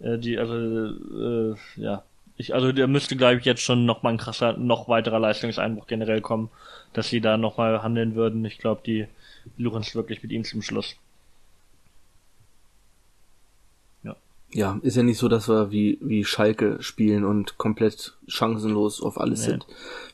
[0.00, 2.02] äh, die, also, äh, ja.
[2.36, 5.86] Ich, also der müsste, glaube ich, jetzt schon noch mal ein krasser, noch weiterer Leistungseinbruch
[5.86, 6.50] generell kommen,
[6.92, 8.44] dass sie da noch mal handeln würden.
[8.44, 9.06] Ich glaube, die
[9.56, 10.96] luchen es wirklich mit ihm zum Schluss.
[14.52, 19.18] Ja, ist ja nicht so, dass wir wie, wie Schalke spielen und komplett chancenlos auf
[19.20, 19.46] alles Nee.
[19.52, 19.66] sind.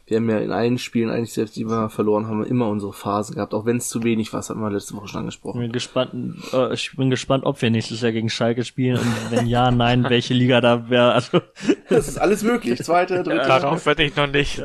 [0.06, 2.94] Wir haben ja in allen Spielen, eigentlich selbst die wir verloren haben, wir immer unsere
[2.94, 5.22] Phasen gehabt, auch wenn es zu wenig war, das hatten wir letzte Woche schon Ich
[5.24, 5.60] angesprochen.
[5.60, 9.46] bin gespannt, äh, ich bin gespannt, ob wir nächstes Jahr gegen Schalke spielen und wenn
[9.46, 11.12] ja, nein, welche Liga da wäre.
[11.12, 11.42] Also
[11.90, 12.82] Das ist alles möglich.
[12.82, 13.36] Zweite, dritte.
[13.46, 14.62] Darauf wette ich noch nicht.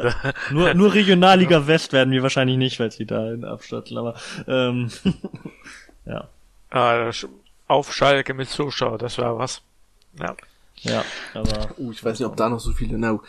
[0.52, 4.16] Nur, nur Regionalliga West werden wir wahrscheinlich nicht, weil sie da in abstürzen, aber
[4.48, 4.90] ähm,
[6.06, 6.30] ja.
[6.70, 7.28] Ah, sch-
[7.68, 9.62] auf Schalke mit Zuschauer, das war was.
[10.20, 10.36] Ja.
[10.82, 13.20] Ja, aber Uh, ich weiß nicht, ob da noch so viele, na,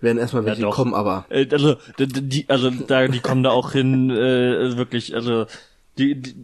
[0.00, 0.74] werden erstmal welche doch.
[0.74, 5.46] kommen, aber äh, also die also da die kommen da auch hin äh, wirklich also
[5.98, 6.34] die, die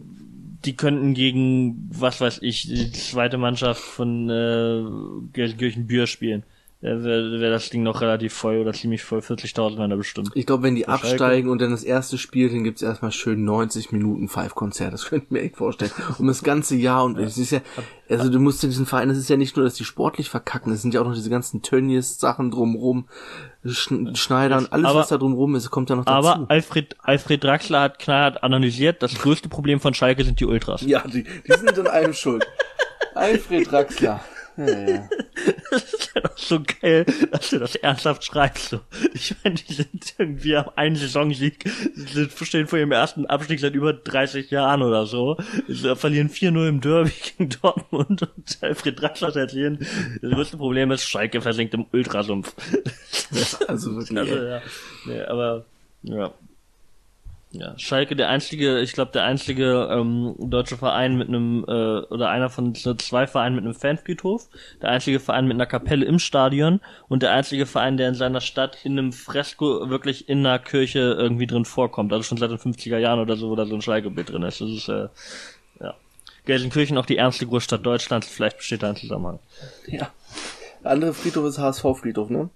[0.65, 4.83] die könnten gegen was weiß ich die zweite Mannschaft von äh,
[5.31, 6.43] Gelsenkirchen Bühr spielen.
[6.85, 10.29] Wäre wär das Ding noch relativ voll oder ziemlich voll 40.000 wären da bestimmt.
[10.35, 13.91] ich glaube, wenn die absteigen und dann das erste Spiel, dann gibt's erstmal schön 90
[13.91, 14.93] Minuten Five-Konzert.
[14.93, 15.89] Das könnte ich mir echt vorstellen.
[16.19, 17.61] Um das ganze Jahr und es ist ja,
[18.07, 20.71] also du musst ja diesen Verein, es ist ja nicht nur, dass die sportlich verkacken,
[20.73, 23.07] es sind ja auch noch diese ganzen Tönnies-Sachen drumrum,
[23.67, 26.27] Sch Schneider und alles, Aber- was da drumrum ist, kommt ja noch dazu.
[26.27, 30.83] Aber Alfred Alfred Draxler hat knallhart analysiert, das größte Problem von Schalke sind die Ultras.
[30.83, 32.45] ja, die, die sind an allem schuld.
[33.15, 34.19] Alfred Draxler.
[34.57, 35.09] Ja, ja.
[35.71, 38.69] Das ist ja doch so geil, dass du das ernsthaft schreibst.
[38.69, 38.79] So.
[39.13, 43.73] Ich meine, die sind irgendwie am einen Saisonsieg, sind, stehen vor ihrem ersten Abstieg seit
[43.73, 45.37] über 30 Jahren oder so.
[45.67, 49.85] Sie verlieren 4-0 im Derby gegen Dortmund und Alfred Draxler erzählen.
[50.21, 52.55] Das größte Problem ist, Schalke versinkt im Ultrasumpf.
[53.67, 54.17] Also wirklich.
[54.17, 54.61] Also, ja.
[55.05, 55.65] Nee, aber,
[56.03, 56.31] ja.
[57.59, 62.29] Ja, Schalke, der einzige, ich glaube, der einzige ähm, deutsche Verein mit einem, äh, oder
[62.29, 64.49] einer von zwei Vereinen mit einem Fanfriedhof,
[64.81, 68.41] der einzige Verein mit einer Kapelle im Stadion und der einzige Verein, der in seiner
[68.41, 72.11] Stadt in einem Fresko wirklich in einer Kirche irgendwie drin vorkommt.
[72.11, 74.61] Also schon seit den 50er Jahren oder so, wo da so ein Schalke-Bild drin ist.
[74.61, 75.07] Das ist, äh,
[75.79, 75.95] ja.
[76.45, 79.39] Gelsenkirchen auch die ärmste Großstadt Deutschlands, vielleicht besteht da ein Zusammenhang.
[79.87, 80.09] Ja.
[80.83, 82.49] Der andere Friedhof ist HSV-Friedhof, ne?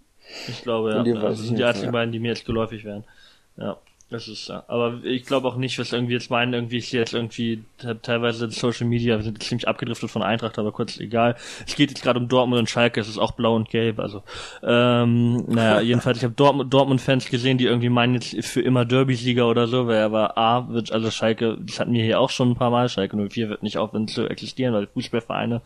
[0.48, 1.04] Ich glaube, ja.
[1.04, 3.04] Ja das sind die einzigen beiden, die mir jetzt geläufig wären.
[3.58, 3.78] Ja.
[4.12, 4.64] Das ist ja.
[4.68, 8.50] Aber ich glaube auch nicht, was irgendwie jetzt meinen, irgendwie ist jetzt irgendwie te- teilweise
[8.50, 11.36] Social Media sind ziemlich abgedriftet von Eintracht, aber kurz egal.
[11.68, 14.24] Es geht jetzt gerade um Dortmund und Schalke, es ist auch blau und gelb, also
[14.64, 19.48] ähm, naja, jedenfalls, ich habe Dortmund, Dortmund-Fans gesehen, die irgendwie meinen jetzt für immer Derby-Sieger
[19.48, 22.56] oder so, weil aber A wird, also Schalke, das hatten wir hier auch schon ein
[22.56, 25.64] paar Mal, Schalke 04 wird nicht aufhören zu existieren, weil Fußballvereine ab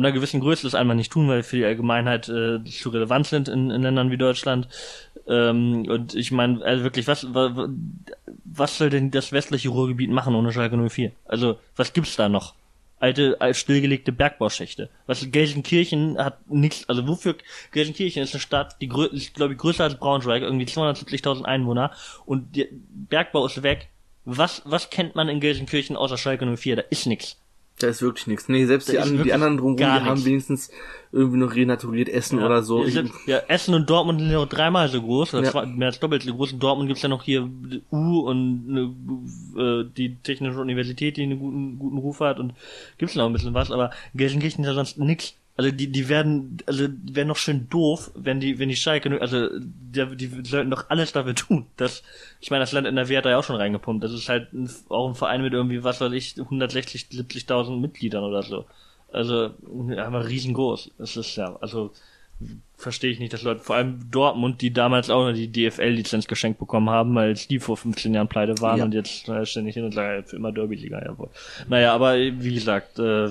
[0.00, 3.48] einer gewissen Größe das einmal nicht tun, weil für die Allgemeinheit äh, zu relevant sind
[3.48, 4.68] in, in Ländern wie Deutschland.
[5.26, 7.52] Ähm, und ich meine, also wirklich, was, was,
[8.44, 11.12] was soll denn das westliche Ruhrgebiet machen ohne Schalke 04?
[11.24, 12.54] Also, was gibt's da noch?
[13.00, 14.90] Alte, stillgelegte Bergbauschächte.
[15.06, 17.34] Was Gelsenkirchen hat nichts, also wofür
[17.72, 21.92] Gelsenkirchen ist eine Stadt, die ist, glaube ich, größer als Braunschweig, irgendwie 270.000 Einwohner
[22.26, 23.88] und der Bergbau ist weg.
[24.26, 26.76] Was, was kennt man in Gelsenkirchen außer Schalke 04?
[26.76, 27.40] Da ist nix.
[27.80, 28.48] Da ist wirklich nichts.
[28.48, 30.70] Nee, selbst Da die, anderen, die anderen drumherum, die haben wenigstens
[31.12, 32.84] irgendwie noch renaturiert Essen oder so.
[32.84, 35.50] Ja, selbst- ja, Essen und Dortmund sind ja auch dreimal so groß, oder Ja.
[35.50, 36.52] zwei, mehr als doppelt so groß.
[36.52, 37.48] In Dortmund gibt's ja noch hier
[37.90, 42.52] U und eine, äh, die Technische Universität, die einen guten, guten Ruf hat und
[42.98, 45.34] gibt's noch ein bisschen was, aber Gelsenkirchen ist ja sonst nix.
[45.60, 49.20] Also die, die werden, also die werden noch schön doof, wenn die, wenn die Schalke,
[49.20, 51.66] also die, die sollten doch alles dafür tun.
[51.76, 52.02] Das,
[52.40, 54.02] ich meine, das Land NRW hat da ja auch schon reingepumpt.
[54.02, 58.24] Das ist halt ein, auch ein Verein mit irgendwie, was weiß ich, 160, 70.000 Mitgliedern
[58.24, 58.64] oder so.
[59.12, 59.50] Also,
[59.98, 60.92] aber riesengroß.
[60.96, 61.92] Das ist ja, also
[62.76, 66.58] verstehe ich nicht, dass Leute, vor allem Dortmund, die damals auch noch die DFL-Lizenz geschenkt
[66.58, 68.84] bekommen haben, weil die vor 15 Jahren pleite waren Ja.
[68.84, 71.28] und jetzt äh, ständig hin und sagen, für immer Derby-Liga, jawohl.
[71.68, 73.28] Naja, aber wie gesagt, äh,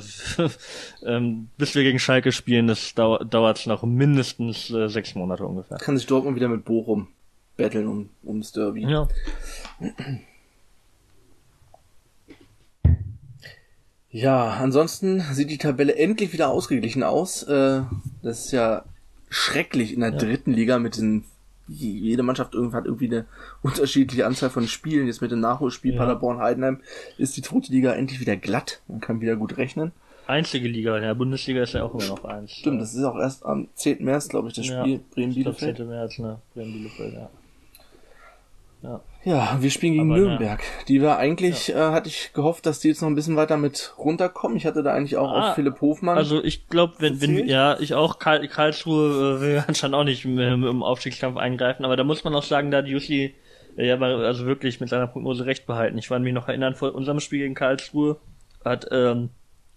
[1.06, 5.78] ähm, bis wir gegen Schalke spielen, das dau dauert noch mindestens äh, sechs Monate ungefähr.
[5.78, 7.08] Kann sich Dortmund wieder mit Bochum
[7.58, 8.84] betteln um, ums Derby.
[8.90, 9.08] Ja.
[14.12, 17.44] Ja, ansonsten sieht die Tabelle endlich wieder ausgeglichen aus.
[17.44, 17.82] Äh,
[18.24, 18.84] das ist ja
[19.30, 20.18] schrecklich in der ja.
[20.18, 21.24] dritten Liga mit den
[21.72, 23.26] jede Mannschaft hat irgendwie eine
[23.62, 25.08] unterschiedliche Anzahl von Spielen.
[25.08, 26.00] Jetzt mit dem Nachholspiel ja.
[26.00, 26.80] Paderborn-Heidenheim
[27.18, 28.82] ist die zweite Liga endlich wieder glatt.
[28.88, 29.92] Man kann wieder gut rechnen.
[30.26, 32.52] Einzige Liga, in der Bundesliga ist ja auch immer noch eins.
[32.52, 34.04] Stimmt, das ist auch erst am 10.
[34.04, 35.78] März, glaube ich, das Spiel ja, Bremen-Bielefeld.
[35.78, 35.88] 10.
[35.88, 36.40] März, ne?
[36.54, 37.30] Bremen-Bielefeld, ja.
[38.84, 39.02] Ja.
[39.24, 40.60] Ja, wir spielen gegen Aber Nürnberg.
[40.60, 40.86] Ja.
[40.88, 41.90] Die war eigentlich, ja.
[41.90, 44.58] äh, hatte ich gehofft, dass die jetzt noch ein bisschen weiter mit runterkommen.
[44.58, 46.18] Ich hatte da eigentlich auch ah, auf Philipp Hofmann.
[46.18, 50.24] Also ich glaube, wenn, wenn, ja, ich auch, Karl, Karlsruhe äh, will anscheinend auch nicht
[50.26, 53.36] im, im Aufstiegskampf eingreifen, aber da muss man auch sagen, da hat Jussi
[53.78, 55.98] äh, ja also wirklich mit seiner Prognose recht behalten.
[55.98, 58.18] Ich kann mich noch erinnern, vor unserem Spiel gegen Karlsruhe
[58.64, 59.30] hat ähm,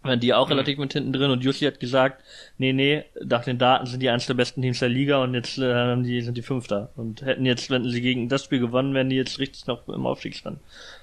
[0.03, 0.53] waren die auch mhm.
[0.53, 2.23] relativ mit hinten drin und Jussi hat gesagt,
[2.59, 5.59] nee, nee, nach den Daten sind die eins der besten Teams der Liga und jetzt
[5.59, 6.91] äh, die, sind die Fünfter.
[6.97, 10.07] Und hätten jetzt, wenn sie gegen das Spiel gewonnen, wären die jetzt richtig noch im
[10.07, 10.61] Aufstiegsrennen.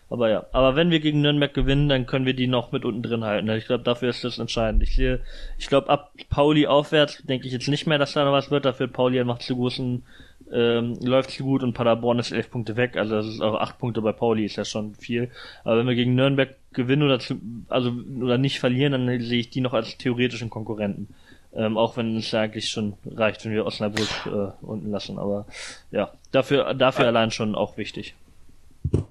[0.09, 3.03] Aber ja, aber wenn wir gegen Nürnberg gewinnen, dann können wir die noch mit unten
[3.03, 3.49] drin halten.
[3.51, 4.81] Ich glaube, dafür ist das entscheidend.
[4.81, 5.19] Ich sehe,
[5.59, 8.65] ich glaube, ab Pauli aufwärts denke ich jetzt nicht mehr, dass da noch was wird.
[8.65, 10.03] Dafür Pauli einfach zu großen
[10.51, 13.77] ähm, läuft zu gut und Paderborn ist elf Punkte weg, also das ist auch acht
[13.77, 15.29] Punkte bei Pauli ist ja schon viel.
[15.63, 19.49] Aber wenn wir gegen Nürnberg gewinnen oder zu, also oder nicht verlieren, dann sehe ich
[19.49, 21.13] die noch als theoretischen Konkurrenten.
[21.53, 25.17] Ähm, auch wenn es ja eigentlich schon reicht, wenn wir Osnabrück äh, unten lassen.
[25.17, 25.45] Aber
[25.91, 27.09] ja, dafür, dafür ja.
[27.09, 28.15] allein schon auch wichtig.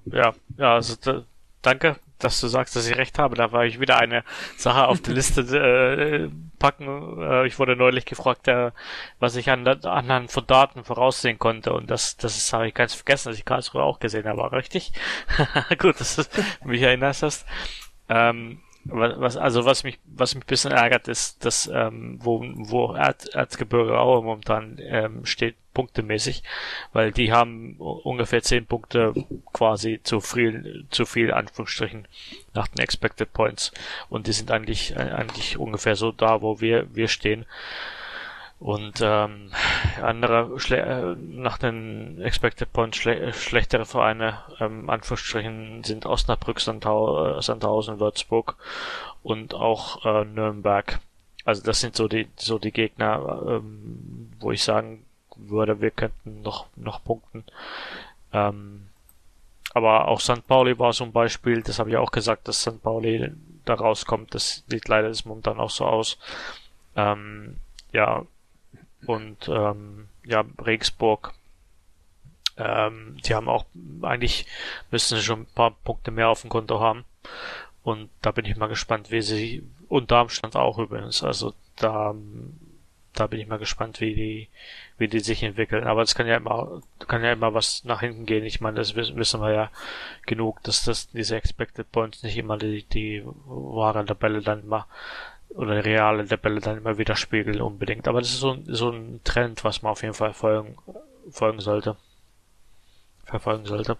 [0.06, 1.24] Ja, ja, also da,
[1.62, 3.36] danke dass du sagst, dass ich recht habe.
[3.36, 4.24] Da war ich wieder eine
[4.56, 7.20] Sache auf die Liste äh, packen.
[7.20, 8.72] Äh, ich wurde neulich gefragt, äh,
[9.18, 11.72] was ich an, anhand von Daten voraussehen konnte.
[11.72, 14.50] Und das, das habe ich ganz vergessen, dass ich Karlsruhe auch gesehen habe.
[14.52, 14.92] Richtig?
[15.78, 16.24] Gut, dass du
[16.64, 17.46] mich erinnerst hast.
[18.08, 22.94] Ähm, was, also was mich, was mich ein bisschen ärgert, ist, dass ähm, wo, wo
[22.94, 26.42] Erd, Erzgebirge Aue momentan ähm, steht, punktemäßig,
[26.92, 29.14] weil die haben ungefähr zehn Punkte
[29.52, 32.08] quasi zu viel, zu viel Anführungsstrichen
[32.52, 33.70] nach den Expected Points
[34.08, 37.46] und die sind eigentlich äh, eigentlich ungefähr so da, wo wir wir stehen.
[38.58, 39.52] Und ähm,
[40.02, 47.38] andere schle äh, nach den Expected Points schle schlechtere Vereine, ähm, Anführungsstrichen, sind Osnabrück, Sandhau
[47.38, 48.56] äh, Sandhausen, Würzburg
[49.22, 50.98] und auch äh, Nürnberg.
[51.44, 55.04] Also das sind so die so die Gegner, ähm, wo ich sagen
[55.38, 57.44] würde, wir könnten noch noch punkten.
[58.32, 58.88] Ähm,
[59.74, 60.46] aber auch St.
[60.46, 62.82] Pauli war so ein Beispiel, das habe ich auch gesagt, dass St.
[62.82, 63.32] Pauli
[63.64, 64.34] da rauskommt.
[64.34, 66.18] Das sieht leider das momentan auch so aus.
[66.96, 67.58] Ähm,
[67.92, 68.24] ja,
[69.06, 71.34] und ähm, ja, Regensburg,
[72.56, 73.66] ähm, die haben auch
[74.02, 74.46] eigentlich
[74.90, 77.04] müssen sie schon ein paar Punkte mehr auf dem Konto haben.
[77.82, 81.22] Und da bin ich mal gespannt, wie sie und Darmstadt auch übrigens.
[81.22, 82.14] Also da
[83.18, 84.48] da bin ich mal gespannt, wie die
[84.98, 85.86] wie die sich entwickeln.
[85.86, 88.44] Aber es kann ja immer kann ja immer was nach hinten gehen.
[88.44, 89.70] Ich meine, das wissen wir ja
[90.26, 94.86] genug, dass das diese Expected Points nicht immer die die wahre Tabelle dann immer
[95.50, 98.08] oder reale Tabelle dann immer widerspiegeln unbedingt.
[98.08, 100.76] Aber das ist so, so ein Trend, was man auf jeden Fall folgen,
[101.30, 101.96] folgen sollte.
[103.24, 103.96] Verfolgen sollte.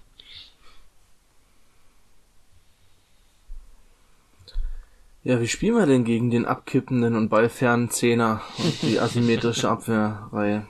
[5.24, 10.66] Ja, wie spielen wir denn gegen den abkippenden und ballfernen Zehner und die asymmetrische Abwehrreihe?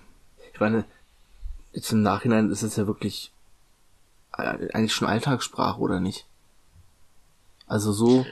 [0.52, 0.84] Ich meine,
[1.72, 3.32] jetzt im Nachhinein ist es ja wirklich
[4.36, 6.26] äh, eigentlich schon Alltagssprache, oder nicht?
[7.66, 8.26] Also so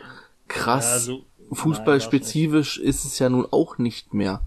[0.48, 1.06] krass.
[1.06, 4.40] Ja, so fußballspezifisch ist es ja nun auch nicht mehr.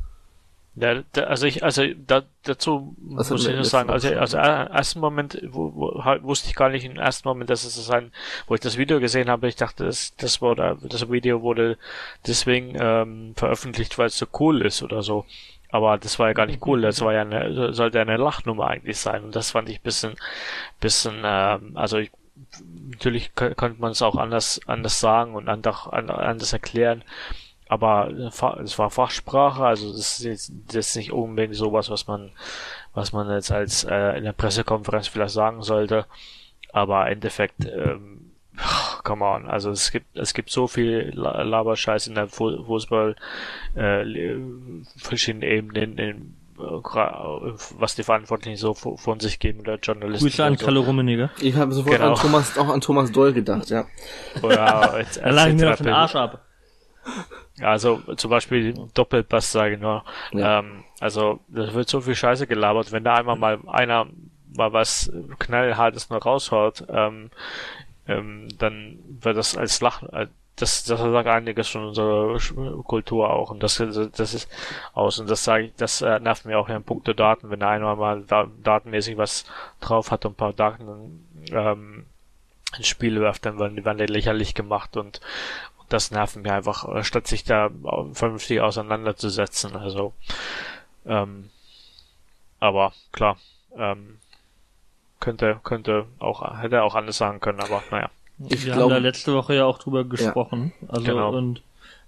[0.79, 4.43] Ja, da, also ich, also da, dazu Was muss ich nur sagen, also, also im
[4.43, 7.89] ersten Moment wo, wo, halt, wusste ich gar nicht im ersten Moment, dass es das
[7.89, 8.13] ein,
[8.47, 11.77] wo ich das Video gesehen habe, ich dachte, das, das wurde, das Video wurde
[12.25, 15.25] deswegen ähm, veröffentlicht, weil es so cool ist oder so.
[15.69, 18.97] Aber das war ja gar nicht cool, das war ja eine, sollte eine Lachnummer eigentlich
[18.97, 19.25] sein.
[19.25, 20.15] Und das fand ich bisschen,
[20.79, 22.09] bisschen, ähm, also ich
[22.89, 27.03] natürlich könnte man es auch anders, anders sagen und anders erklären.
[27.69, 28.09] Aber
[28.63, 32.31] es war Fachsprache, also das ist jetzt das ist nicht unbedingt sowas, was man,
[32.95, 36.07] was man jetzt als äh, in der Pressekonferenz vielleicht sagen sollte.
[36.73, 38.31] Aber im Endeffekt, ähm,
[39.03, 43.15] come on, also es gibt es gibt so viel Laberscheiß in der Fußball,
[43.75, 44.35] äh,
[44.97, 50.27] verschiedenen Ebenen, in was die Verantwortlichen so von sich geben oder Journalisten.
[50.27, 50.65] Grüße an so.
[50.65, 51.29] Kalle Rummeniger.
[51.39, 52.13] Ich habe sofort genau.
[52.13, 53.85] an Thomas, auch an Thomas Doll gedacht, ja.
[54.41, 56.45] Oder jetzt, er lag mir auf den Arsch ab.
[57.61, 60.03] Also zum Beispiel Doppelpass, sage ich nur.
[60.31, 60.59] Ja.
[60.59, 64.07] Ähm, also da wird so viel Scheiße gelabert, wenn da einmal mal einer
[64.55, 67.29] mal was knallhartes noch raushaut, ähm,
[68.07, 70.09] ähm, dann wird das als Lachen,
[70.55, 72.37] das, das sagt einiges von unserer
[72.83, 73.51] Kultur auch.
[73.51, 74.49] Und das, das ist
[74.93, 75.19] aus.
[75.19, 78.23] Und das sage ich, das äh, nervt mir auch in puncto Daten, wenn einer mal
[78.27, 79.45] da, datenmäßig was
[79.79, 82.05] drauf hat und ein paar Daten ähm,
[82.77, 85.21] ins Spiel wirft, dann werden die, werden die lächerlich gemacht und,
[85.89, 87.69] das nervt mir einfach, äh, statt sich da
[88.13, 89.75] vernünftig auseinanderzusetzen.
[89.75, 90.13] Also,
[91.05, 91.49] ähm,
[92.59, 93.37] aber klar,
[93.77, 94.17] ähm,
[95.19, 98.09] könnte, könnte auch, hätte auch anders sagen können, aber naja.
[98.47, 100.71] Ich Wir glaube, haben da letzte Woche ja auch drüber gesprochen.
[100.81, 101.35] Ja, also genau.
[101.35, 101.61] und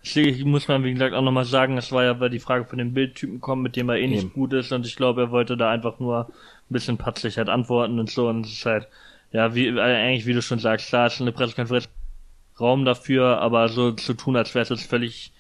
[0.04, 2.80] Deswegen muss man, wie gesagt, auch nochmal sagen, es war ja, weil die Frage von
[2.80, 4.34] dem Bildtypen kommt, mit dem er eh nicht Eben.
[4.34, 6.34] gut ist und ich glaube, er wollte da einfach nur ein
[6.74, 8.88] bisschen patzig halt antworten und so und es ist halt,
[9.32, 11.88] ja, wie, eigentlich, wie du schon sagst, klar ist eine Pressekonferenz
[12.60, 15.32] Raum dafür, aber so zu tun, als wäre es jetzt völlig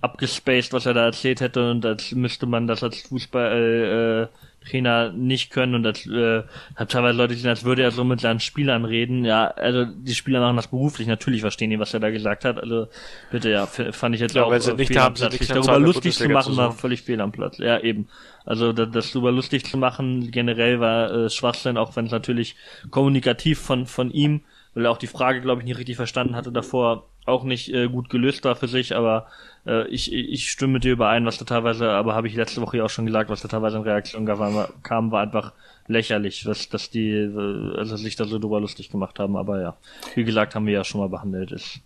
[0.00, 4.36] abgespaced, was er da erzählt hätte und als müsste man das als Fußball, äh,
[4.68, 6.42] Trainer nicht können und das äh,
[6.76, 9.24] hat teilweise Leute gesehen, als würde er so mit seinen Spielern reden.
[9.24, 12.58] Ja, also die Spieler machen das beruflich, natürlich verstehen die, was er da gesagt hat.
[12.58, 12.88] Also
[13.30, 16.14] bitte, ja, fand ich jetzt ja, auch wenn sie nicht haben, sie sich darüber lustig
[16.14, 17.58] zu machen, war völlig fehl am Platz.
[17.58, 18.08] Ja, eben.
[18.44, 22.56] Also das, das darüber lustig zu machen, generell war äh, Schwachsinn, auch wenn es natürlich
[22.90, 24.42] kommunikativ von von ihm,
[24.74, 27.88] weil er auch die Frage, glaube ich, nicht richtig verstanden hatte davor, auch nicht äh,
[27.88, 29.26] gut gelöst war für sich, aber
[29.66, 32.78] äh, ich, ich stimme mit dir überein, was da teilweise, aber habe ich letzte Woche
[32.78, 35.52] ja auch schon gesagt, was da teilweise in Reaktion war, kam, war einfach
[35.86, 39.76] lächerlich, was, dass die äh, also sich da so drüber lustig gemacht haben, aber ja,
[40.14, 41.52] wie gesagt, haben wir ja schon mal behandelt.
[41.52, 41.80] Ist,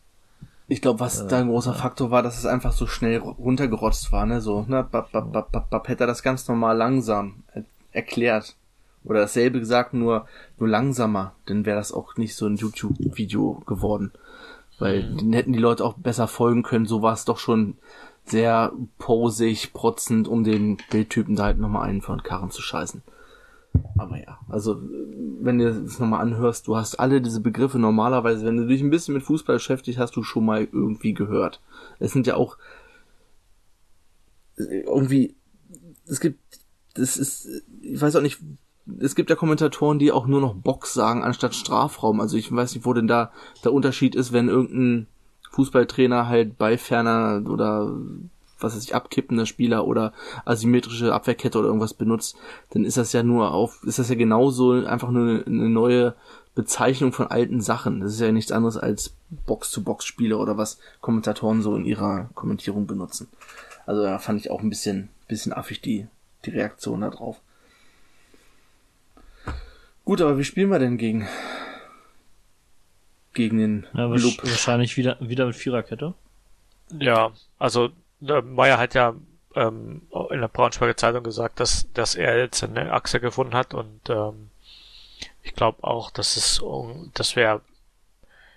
[0.68, 4.12] ich glaube, was äh, da ein großer Faktor war, dass es einfach so schnell runtergerotzt
[4.12, 4.40] war, ne?
[4.40, 7.42] So, ne, bap, bap, bap, bap, bap, hätte er das ganz normal langsam
[7.92, 8.56] erklärt.
[9.04, 10.26] Oder dasselbe gesagt, nur,
[10.58, 14.12] nur langsamer, dann wäre das auch nicht so ein YouTube-Video geworden.
[14.78, 15.16] Weil mhm.
[15.18, 16.86] den hätten die Leute auch besser folgen können.
[16.86, 17.76] So war es doch schon
[18.24, 23.02] sehr posig, protzend, um den Bildtypen da halt nochmal einen von Karren zu scheißen.
[23.96, 24.80] Aber ja, also
[25.40, 28.90] wenn du es nochmal anhörst, du hast alle diese Begriffe normalerweise, wenn du dich ein
[28.90, 31.60] bisschen mit Fußball beschäftigt, hast du schon mal irgendwie gehört.
[31.98, 32.58] Es sind ja auch
[34.56, 35.34] irgendwie,
[36.06, 36.38] es gibt,
[36.94, 37.48] das ist,
[37.80, 38.40] ich weiß auch nicht,
[39.00, 42.20] es gibt ja Kommentatoren, die auch nur noch Box sagen anstatt Strafraum.
[42.20, 43.30] Also ich weiß nicht, wo denn da
[43.64, 45.06] der Unterschied ist, wenn irgendein
[45.52, 47.94] Fußballtrainer halt bei ferner oder
[48.58, 50.12] was weiß ich, abkippender Spieler oder
[50.44, 52.36] asymmetrische Abwehrkette oder irgendwas benutzt,
[52.70, 56.14] dann ist das ja nur auf, ist das ja genauso einfach nur eine, eine neue
[56.54, 58.00] Bezeichnung von alten Sachen.
[58.00, 59.14] Das ist ja nichts anderes als
[59.46, 63.28] Box-to-Box-Spiele oder was Kommentatoren so in ihrer Kommentierung benutzen.
[63.86, 66.06] Also da fand ich auch ein bisschen, bisschen affig die,
[66.44, 67.40] die Reaktion da drauf.
[70.04, 71.28] Gut, aber wie spielen wir denn gegen
[73.34, 74.38] gegen den ja, Club?
[74.42, 76.14] Wahrscheinlich wieder wieder mit Viererkette.
[76.98, 77.90] Ja, also
[78.26, 79.14] äh, Meyer hat ja
[79.54, 84.00] ähm, in der Braunschweiger Zeitung gesagt, dass dass er jetzt eine Achse gefunden hat und
[84.08, 84.50] ähm,
[85.42, 86.60] ich glaube auch, dass es
[87.14, 87.60] dass wir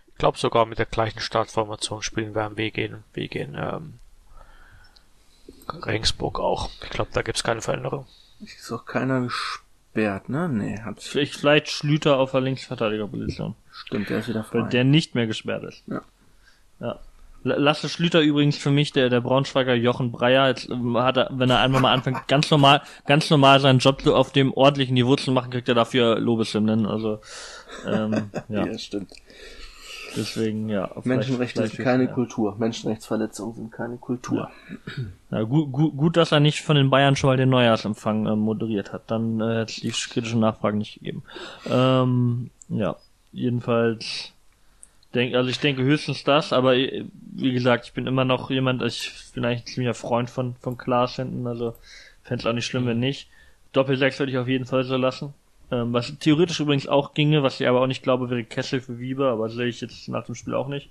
[0.07, 3.99] ich glaube sogar mit der gleichen Startformation spielen werden wie gegen wie gegen ähm,
[5.69, 6.69] Regensburg auch.
[6.83, 8.07] Ich glaube, da gibt's keine Veränderung.
[8.41, 9.64] Ist auch keiner gespannt
[9.95, 10.49] gesperrt, ne?
[10.49, 13.55] Nee, hat Vielleicht, vielleicht Schlüter auf der Linksverteidigerposition.
[13.71, 14.61] Stimmt, der ist wieder frei.
[14.61, 15.83] Weil der nicht mehr gesperrt ist.
[15.87, 16.01] Ja.
[16.79, 16.99] Ja.
[17.43, 21.49] Lasse Schlüter übrigens für mich, der, der Braunschweiger Jochen Breyer, jetzt ähm, hat er, wenn
[21.49, 25.15] er einmal mal anfängt, ganz normal, ganz normal seinen Job so auf dem ordentlichen Niveau
[25.15, 27.19] zu machen, kriegt er dafür Lobeshymnen, also,
[27.87, 28.65] ähm, ja.
[28.65, 29.11] ja, stimmt.
[30.15, 30.89] Deswegen, ja.
[31.03, 32.11] Menschenrechte sind keine ja.
[32.11, 32.55] Kultur.
[32.57, 34.49] Menschenrechtsverletzungen sind keine Kultur.
[35.29, 35.39] Ja.
[35.39, 38.35] ja gut, gut, gut, dass er nicht von den Bayern schon mal den Neujahrsempfang äh,
[38.35, 39.03] moderiert hat.
[39.07, 41.23] Dann äh, hätte es die kritischen Nachfragen nicht gegeben.
[41.69, 42.95] Ähm, ja,
[43.31, 44.33] jedenfalls
[45.15, 48.83] denk, also ich denke höchstens das, aber äh, wie gesagt, ich bin immer noch jemand,
[48.83, 51.75] ich bin eigentlich ein ziemlicher Freund von, von Klaas hinten, also
[52.23, 53.29] fände es auch nicht schlimm, wenn nicht.
[53.73, 55.33] Doppelsechs würde ich auf jeden Fall so lassen.
[55.75, 58.99] Ähm, was theoretisch übrigens auch ginge, was ich aber auch nicht glaube, wäre Kessel für
[58.99, 60.89] Wieber, aber sehe ich jetzt nach dem Spiel auch nicht.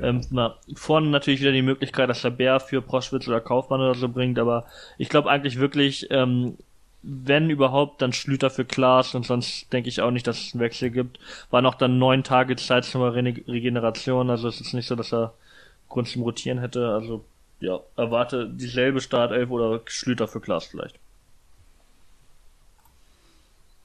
[0.00, 3.94] Ähm, na, vorne natürlich wieder die Möglichkeit, dass der Bär für Proschwitz oder Kaufmann oder
[3.94, 4.66] so bringt, aber
[4.98, 6.56] ich glaube eigentlich wirklich, ähm,
[7.02, 10.60] wenn überhaupt, dann Schlüter für Klaas und sonst denke ich auch nicht, dass es einen
[10.60, 11.18] Wechsel gibt.
[11.50, 15.12] War noch dann neun Tage Zeit zur Re Regeneration, also es ist nicht so, dass
[15.12, 15.32] er
[15.88, 17.24] Grund zum Rotieren hätte, also
[17.58, 20.98] ja, erwarte dieselbe Startelf oder Schlüter für Klaas vielleicht.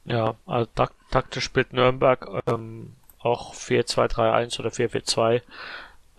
[0.06, 5.42] Ja, also tak taktisch spielt Nürnberg ähm, auch 4-2-3-1 oder 4-4-2.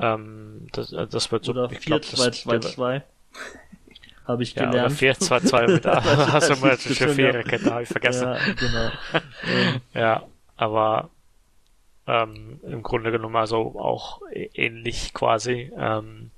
[0.00, 1.52] Ähm, das, äh, das wird so.
[1.52, 3.02] Oder 4-2-2-2.
[4.26, 4.74] Habe ich gelernt.
[5.00, 8.28] Ja, oder 4-2-2 mit asymmetrische Viererkette, habe ich vergessen.
[8.28, 8.90] Ja, genau.
[9.94, 10.22] ja,
[10.56, 11.10] aber
[12.08, 15.70] ähm, im Grunde genommen also auch ähnlich quasi.
[15.76, 16.30] Ähm,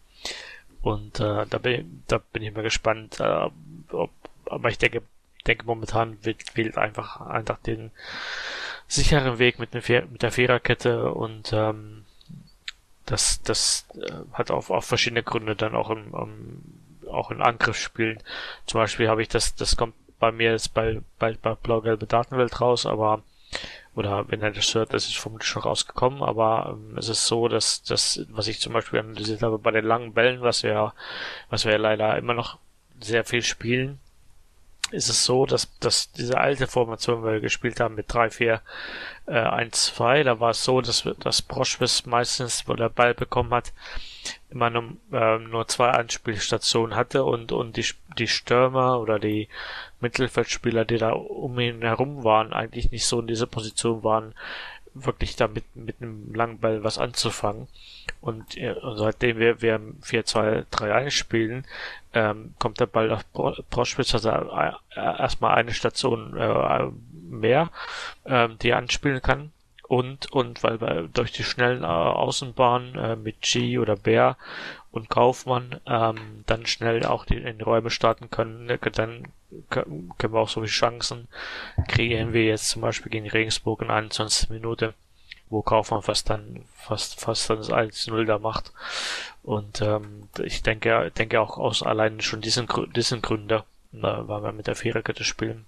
[0.82, 3.48] und äh, da, bin, da bin ich mal gespannt, äh,
[3.90, 4.10] ob,
[4.46, 5.02] aber ich denke,
[5.48, 7.90] denke momentan wird, wählt einfach, einfach den
[8.86, 12.04] sicheren Weg mit, ne, mit der Viererkette und ähm,
[13.06, 16.62] das, das äh, hat auch, auch verschiedene Gründe dann auch im, um,
[17.10, 18.22] auch in Angriffsspielen.
[18.66, 22.60] Zum Beispiel habe ich das, das kommt bei mir jetzt bei, bei, bei blau-gelbe Datenwelt
[22.60, 23.22] raus, aber
[23.94, 27.48] oder wenn er das hört, das ist vermutlich schon rausgekommen, aber ähm, es ist so,
[27.48, 30.92] dass das, was ich zum Beispiel analysiert habe bei den langen Bällen, was wir,
[31.50, 32.58] was wir leider immer noch
[33.00, 33.98] sehr viel spielen,
[34.90, 38.62] ist es so, dass, dass diese alte Formation, weil wir gespielt haben mit 3, 4,
[39.26, 43.52] äh, 1, 2, da war es so, dass, dass Broschwitz meistens, wo der Ball bekommen
[43.52, 43.72] hat,
[44.50, 47.84] immer nur, äh, nur zwei Anspielstationen hatte und, und die,
[48.18, 49.48] die Stürmer oder die
[50.00, 54.34] Mittelfeldspieler, die da um ihn herum waren, eigentlich nicht so in dieser Position waren,
[55.04, 57.68] wirklich damit mit einem langen Ball was anzufangen.
[58.20, 61.66] Und, äh, seitdem wir, wir 4-2-3-1 spielen,
[62.14, 63.24] ähm, kommt der Ball auf
[63.70, 66.88] Proschwitz, also äh, erstmal eine Station äh,
[67.30, 67.70] mehr,
[68.24, 69.52] äh, die er anspielen kann.
[69.88, 74.36] Und, und weil wir durch die schnellen äh, Außenbahnen äh, mit G oder Bär
[74.90, 79.24] und Kaufmann ähm, dann schnell auch die, in die Räume starten können, ne, dann
[79.70, 81.28] können wir auch so viele Chancen
[81.88, 84.94] kreieren wir jetzt zum Beispiel gegen Regensburg in 21 Minute,
[85.48, 88.72] wo Kaufmann fast dann fast fast dann das 1-0 da macht.
[89.42, 94.66] Und ähm, ich denke, denke auch aus allein schon diesen, diesen Gründer, weil wir mit
[94.66, 95.64] der Viererkette spielen.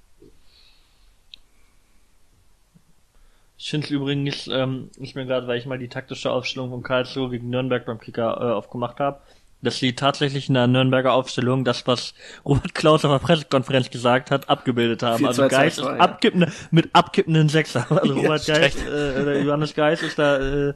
[3.56, 6.82] Ich finde es übrigens, ähm, ich mir gerade, weil ich mal die taktische Aufstellung von
[6.82, 9.20] Karlsruhe gegen Nürnberg beim Kicker äh, aufgemacht habe,
[9.62, 14.30] dass sie tatsächlich in der Nürnberger Aufstellung das, was Robert Klaus auf der Pressekonferenz gesagt
[14.30, 15.18] hat, abgebildet haben.
[15.18, 17.86] 4, also Geist ist abkippende, mit abkippenden Sechser.
[18.00, 20.74] Also Robert ja, Geist, äh, oder Johannes Geist ist da äh,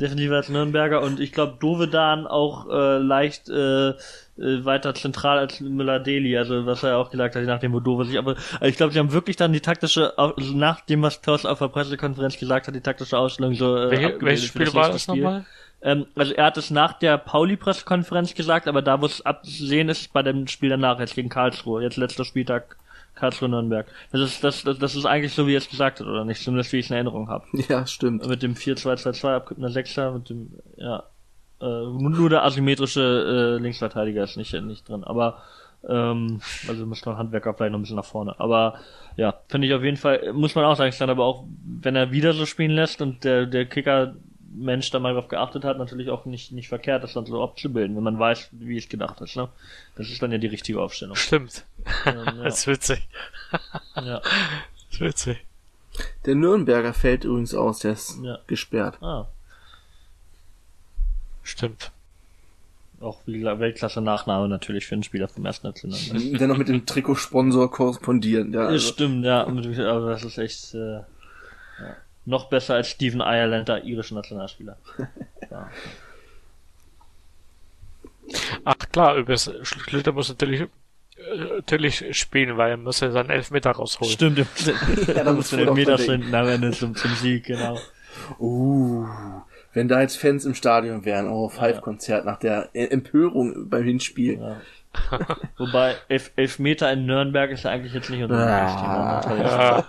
[0.00, 3.90] definitiv als Nürnberger und ich glaube Dovedan auch äh, leicht äh,
[4.36, 8.18] äh, weiter zentral als Müller-Deli, also was er auch gesagt hat, nachdem wo Dove sich,
[8.18, 11.46] aber also ich glaube, sie haben wirklich dann die taktische, also nach dem, was Klaus
[11.46, 15.06] auf der Pressekonferenz gesagt hat, die taktische Ausstellung so äh, Welche, Welches Spiel war das
[15.06, 15.44] nochmal?
[15.84, 20.12] Ähm, also er hat es nach der Pauli-Pressekonferenz gesagt, aber da, wo es abzusehen ist,
[20.12, 22.76] bei dem Spiel danach, jetzt gegen Karlsruhe, jetzt letzter Spieltag
[23.14, 23.86] Karlsruhe-Nürnberg.
[24.10, 26.42] Das ist, das, das, das ist eigentlich so, wie er es gesagt hat, oder nicht?
[26.42, 27.44] Zumindest wie ich es in Erinnerung habe.
[27.68, 28.26] Ja, stimmt.
[28.26, 31.04] Mit dem 4-2-2-2, abkippender Sechser, mit dem, ja,
[31.60, 35.04] äh, nur der asymmetrische äh, Linksverteidiger ist nicht, nicht drin.
[35.04, 35.42] Aber
[35.88, 38.34] ähm, also muss man Handwerker vielleicht noch ein bisschen nach vorne.
[38.38, 38.74] Aber
[39.16, 42.10] ja, finde ich auf jeden Fall, muss man auch sagen, dann aber auch, wenn er
[42.10, 44.14] wieder so spielen lässt und der, der Kicker
[44.54, 47.96] Mensch da mal drauf geachtet hat, natürlich auch nicht, nicht verkehrt, das dann so abzubilden,
[47.96, 49.36] wenn man weiß, wie es gedacht ist.
[49.36, 49.48] Ne?
[49.96, 51.16] Das ist dann ja die richtige Aufstellung.
[51.16, 51.64] Stimmt.
[52.06, 52.32] Ähm, ja.
[52.44, 53.08] Das ist witzig.
[53.96, 54.20] ja.
[54.90, 55.44] Das ist witzig.
[56.24, 58.38] Der Nürnberger fällt übrigens aus, der ist ja.
[58.46, 59.02] gesperrt.
[59.02, 59.26] Ah.
[61.42, 61.90] Stimmt.
[63.00, 65.98] Auch wie Weltklasse Nachname natürlich für einen Spieler vom ersten National.
[66.38, 68.52] Der noch mit dem Trikotsponsor korrespondieren.
[68.52, 68.92] Ja, also.
[68.92, 69.46] Stimmt, ja.
[69.46, 70.74] Aber das ist echt.
[70.74, 71.00] Äh,
[72.26, 74.76] noch besser als Steven Ireland, der irische Nationalspieler.
[75.50, 75.70] ja.
[78.64, 80.66] Ach klar, übrigens, Schlüter muss natürlich äh,
[81.56, 84.12] natürlich spielen, weil er muss ja seinen Elfmeter rausholen.
[84.12, 84.38] Stimmt,
[85.14, 87.78] ja, da muss den Elfmeter finden am Ende zum, zum Sieg, genau.
[88.38, 89.06] Uh,
[89.72, 94.38] wenn da jetzt Fans im Stadion wären, oh, Five-Konzert nach der Empörung beim Hinspiel.
[94.38, 94.60] Ja.
[95.58, 99.84] Wobei elf, Elfmeter in Nürnberg ist ja eigentlich jetzt nicht unser ah, ja.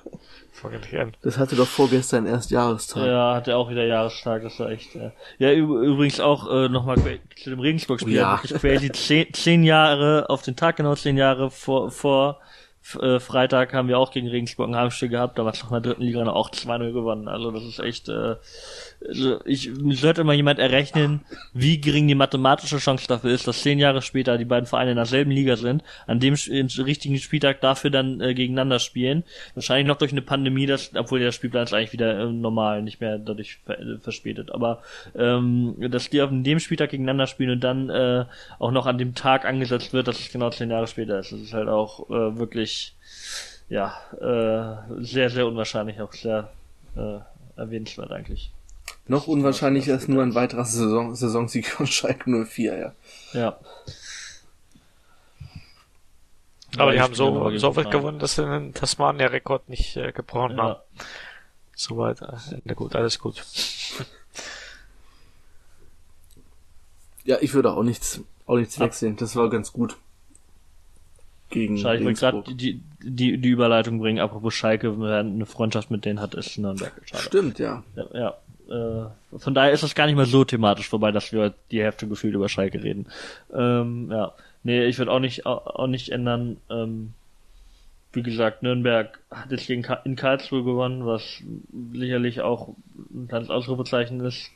[1.22, 3.06] Das hatte doch vorgestern erst Jahrestag.
[3.06, 4.96] Ja, hatte auch wieder Jahrestag, das war echt.
[4.96, 6.98] Äh ja, übrigens auch äh, nochmal
[7.36, 8.16] zu dem Regensburg-Spiel.
[8.16, 8.42] Ja.
[8.44, 8.92] Crazy.
[8.92, 12.40] Zehn, zehn Jahre, auf den Tag genau zehn Jahre vor, vor
[13.02, 15.82] äh, Freitag haben wir auch gegen Regensburg ein Heimspiel gehabt, da war es noch in
[15.82, 17.28] der dritten Liga noch auch 2-0 gewonnen.
[17.28, 18.36] Also das ist echt, äh,
[19.08, 21.22] also ich sollte mal jemand errechnen,
[21.54, 24.98] wie gering die mathematische Chance dafür ist, dass zehn Jahre später die beiden Vereine in
[24.98, 29.24] derselben Liga sind, an dem richtigen Spieltag dafür dann äh, gegeneinander spielen.
[29.56, 33.02] Wahrscheinlich noch durch eine Pandemie, das, obwohl der Spielplan ist eigentlich wieder äh, normal, nicht
[33.02, 34.52] mehr dadurch ver äh, verspätet.
[34.52, 34.84] Aber
[35.16, 38.26] ähm, dass die auf dem Spieltag gegeneinander spielen und dann äh,
[38.60, 41.32] auch noch an dem Tag angesetzt wird, dass es genau zehn Jahre später ist.
[41.32, 42.75] Das ist halt auch äh, wirklich
[43.70, 46.52] ja, äh, sehr, sehr unwahrscheinlich, auch sehr
[46.96, 47.20] äh,
[47.56, 48.52] erwähnenswert eigentlich.
[49.08, 52.94] Noch unwahrscheinlicher ist nur ein weiterer Saison, Saisonsieg von Schalke 04, ja.
[53.34, 53.60] Ja.
[56.78, 60.64] Aber die haben so, so weit gewonnen, dass sie den Tasmania-Rekord nicht äh, gebrochen ja.
[60.64, 60.80] haben.
[61.76, 63.44] Soweit, äh, gut, alles gut.
[67.24, 69.16] Ja, ich würde auch nichts, auch nichts wechseln.
[69.16, 69.98] Das war ganz gut
[71.50, 72.00] gegen Schalke.
[72.00, 76.20] Ich wollte gerade die, die, die Überleitung bringen, apropos Schalke, wer eine Freundschaft mit denen
[76.20, 76.94] hat, ist Nürnberg.
[77.06, 77.24] Schade.
[77.24, 77.84] Stimmt, ja.
[77.96, 78.38] Ja, ja.
[78.68, 82.08] Äh, von daher ist das gar nicht mal so thematisch vorbei, dass wir die Hälfte
[82.08, 83.08] gefühlt über Schalke reden.
[83.54, 84.34] Ähm, ja.
[84.64, 86.58] Nee, ich würde auch nicht, auch, auch nicht ändern.
[86.70, 87.14] Ähm,
[88.14, 91.44] wie gesagt, Nürnberg hat jetzt gegen Ka in Karlsruhe gewonnen, was
[91.94, 92.70] sicherlich auch
[93.14, 94.50] ein kleines Ausrufezeichen ist.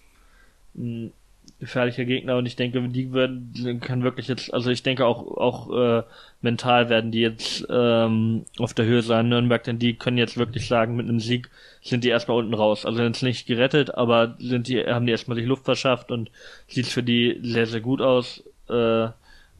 [1.60, 6.00] Gefährlicher Gegner und ich denke, die werden können wirklich jetzt, also ich denke auch auch
[6.00, 6.04] äh,
[6.42, 10.68] mental werden die jetzt ähm, auf der Höhe sein, Nürnberg, denn die können jetzt wirklich
[10.68, 11.50] sagen, mit einem Sieg
[11.82, 12.86] sind die erstmal unten raus.
[12.86, 16.32] Also jetzt nicht gerettet, aber sind die, haben die erstmal sich Luft verschafft und
[16.68, 18.42] sieht für die sehr, sehr gut aus.
[18.70, 19.10] Äh,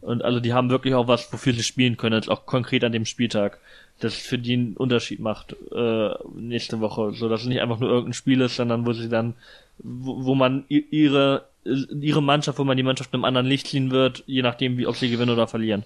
[0.02, 2.94] und also die haben wirklich auch was, wofür sie spielen können, jetzt auch konkret an
[2.94, 3.60] dem Spieltag.
[4.00, 7.90] Das für die einen Unterschied macht äh, nächste Woche, so dass es nicht einfach nur
[7.90, 9.34] irgendein Spiel ist, sondern wo sie dann,
[9.80, 14.24] wo, wo man ihre ihre Mannschaft, wo man die Mannschaft einem anderen Licht ziehen wird,
[14.26, 15.84] je nachdem, wie ob sie gewinnen oder verlieren.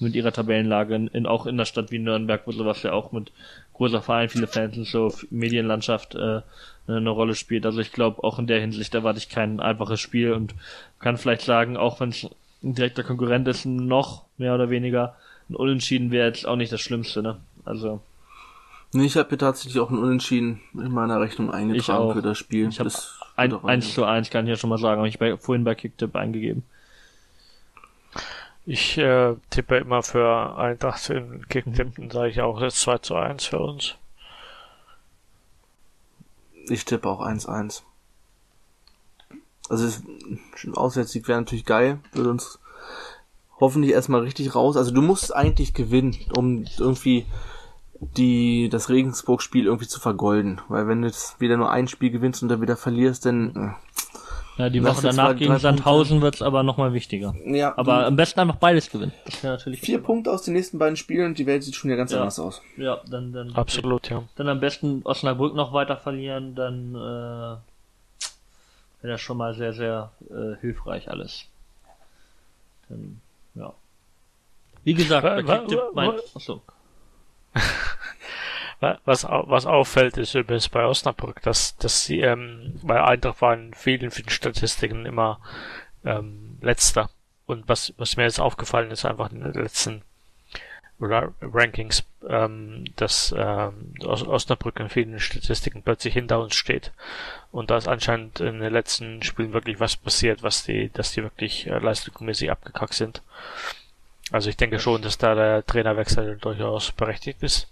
[0.00, 3.12] Mit ihrer Tabellenlage, in, in auch in der Stadt wie Nürnberg, wo sowas ja auch
[3.12, 3.30] mit
[3.74, 6.42] großer Verein, viele Fans und so, Medienlandschaft äh,
[6.86, 7.64] eine Rolle spielt.
[7.64, 10.54] Also ich glaube, auch in der Hinsicht erwarte ich kein einfaches Spiel und
[10.98, 12.28] kann vielleicht sagen, auch wenn es
[12.62, 15.16] ein direkter Konkurrent ist, noch mehr oder weniger
[15.48, 17.38] ein Unentschieden wäre jetzt auch nicht das Schlimmste, ne?
[17.64, 18.00] Also.
[18.92, 22.68] Nee, ich habe hier tatsächlich auch ein Unentschieden in meiner Rechnung eingetragen für das Spiel.
[22.68, 22.90] Ich habe
[23.36, 25.74] ein, 1 zu 1, kann ich ja schon mal sagen, habe ich bei, vorhin bei
[25.74, 26.64] Kicktip eingegeben.
[28.66, 33.14] Ich äh, tippe immer für Eintracht in Kicktip, dann sage ich auch jetzt 2 zu
[33.16, 33.96] 1 für uns.
[36.68, 37.82] Ich tippe auch 1-1.
[39.68, 40.02] Also
[40.62, 42.58] ein Auswärtssieg wäre natürlich geil, würde uns
[43.60, 44.76] hoffentlich erstmal richtig raus.
[44.76, 47.26] Also du musst eigentlich gewinnen, um irgendwie
[48.00, 50.60] die das Regensburg-Spiel irgendwie zu vergolden.
[50.68, 53.56] Weil wenn du jetzt wieder nur ein Spiel gewinnst und dann wieder verlierst, dann.
[53.56, 57.34] Äh, ja, die Woche danach gegen Sandhausen wird's aber nochmal wichtiger.
[57.44, 57.76] Ja.
[57.76, 59.12] Aber am besten einfach beides gewinnen.
[59.24, 61.88] Das wäre natürlich vier Punkte aus den nächsten beiden Spielen und die Welt sieht schon
[61.88, 62.18] wieder ganz ja.
[62.18, 62.62] anders aus.
[62.76, 64.22] Ja, dann dann absolut ja.
[64.36, 67.60] Dann am besten Osnabrück noch weiter verlieren, dann äh, wäre
[69.02, 71.46] das schon mal sehr sehr äh, hilfreich alles.
[72.88, 73.20] Dann
[73.56, 73.74] ja.
[74.84, 76.62] Wie gesagt, bei Kicktipp mein, achso.
[79.04, 83.74] Was, was auffällt, ist übrigens bei Osnabrück, dass, dass sie ähm, bei Eintracht waren in
[83.74, 85.40] vielen, vielen Statistiken immer
[86.04, 87.10] ähm, letzter.
[87.46, 90.02] Und was, was mir jetzt aufgefallen ist, einfach in den letzten
[91.00, 96.92] Rankings, ähm, dass ähm, Osnabrück in vielen Statistiken plötzlich hinter uns steht.
[97.50, 101.22] Und da ist anscheinend in den letzten Spielen wirklich was passiert, was die, dass die
[101.22, 103.22] wirklich äh, leistungsmäßig abgekackt sind.
[104.30, 107.68] Also ich denke schon, dass da der Trainerwechsel durchaus berechtigt ist.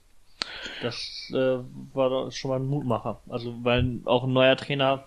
[0.83, 1.59] Das äh,
[1.95, 3.21] war doch schon mal ein Mutmacher.
[3.29, 5.05] Also, weil auch ein neuer Trainer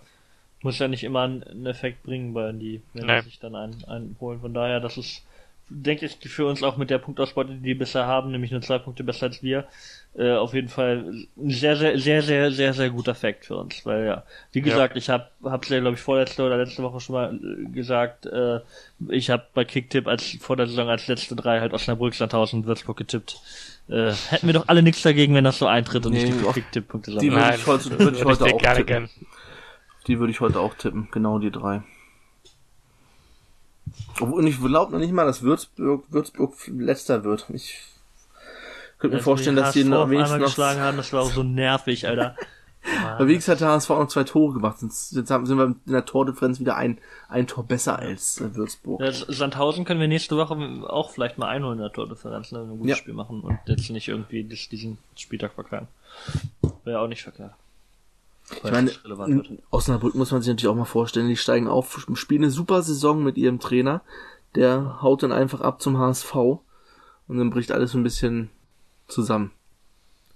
[0.66, 3.22] muss ja nicht immer einen Effekt bringen, weil die, wenn nee.
[3.22, 4.42] sich dann einen, einen holen.
[4.42, 5.24] Von daher, das ist,
[5.70, 8.80] denke ich, für uns auch mit der Punktausbeute, die die bisher haben, nämlich nur zwei
[8.80, 9.66] Punkte besser als wir,
[10.18, 13.86] äh, auf jeden Fall ein sehr, sehr, sehr, sehr, sehr, sehr guter Effekt für uns.
[13.86, 14.24] Weil ja,
[14.54, 14.98] wie gesagt, ja.
[14.98, 18.60] ich habe hab's ja, glaube ich, vorletzte oder letzte Woche schon mal äh, gesagt, äh,
[19.10, 22.66] ich habe bei Kicktipp als vor der Saison als letzte drei halt Osnabrück, Sandhausen und
[22.66, 23.40] Würzburg getippt.
[23.88, 26.54] Äh, hätten wir doch alle nichts dagegen, wenn das so eintritt und nee, nicht die
[26.54, 27.30] Kicktipp-Punkte sammeln.
[27.30, 28.86] Die würde ich heute, würd ich heute auch tippen.
[28.86, 29.10] Gern.
[30.08, 31.84] Die würde ich heute auch tippen, genau die drei.
[34.20, 37.46] Und ich glaube noch nicht mal, dass Würzburg, Würzburg letzter wird.
[37.54, 37.80] Ich
[38.98, 40.48] könnte mir vorstellen, dass die noch wenigstens noch...
[40.48, 42.36] geschlagen haben, das war auch so nervig, Alter.
[43.08, 44.78] Aber wie gesagt, der HSV noch zwei Tore gemacht.
[44.82, 46.98] Jetzt haben, sind wir in der Tordifferenz wieder ein,
[47.30, 49.02] ein Tor besser als äh, Würzburg.
[49.02, 50.56] Ja, Sandhausen können wir nächste Woche
[50.88, 52.96] auch vielleicht mal einholen in der Tordifferenz, ne, wenn wir ein gutes ja.
[52.98, 55.88] Spiel machen und jetzt nicht irgendwie diesen Spieltag verkaufen.
[56.84, 57.54] Wäre auch nicht verkehrt.
[58.64, 58.92] Ich meine,
[59.26, 62.84] in Osnabrück muss man sich natürlich auch mal vorstellen, die steigen auf, spielen eine super
[62.84, 64.02] Saison mit ihrem Trainer,
[64.54, 68.52] der haut dann einfach ab zum HSV und dann bricht alles so ein bisschen
[69.08, 69.52] zusammen.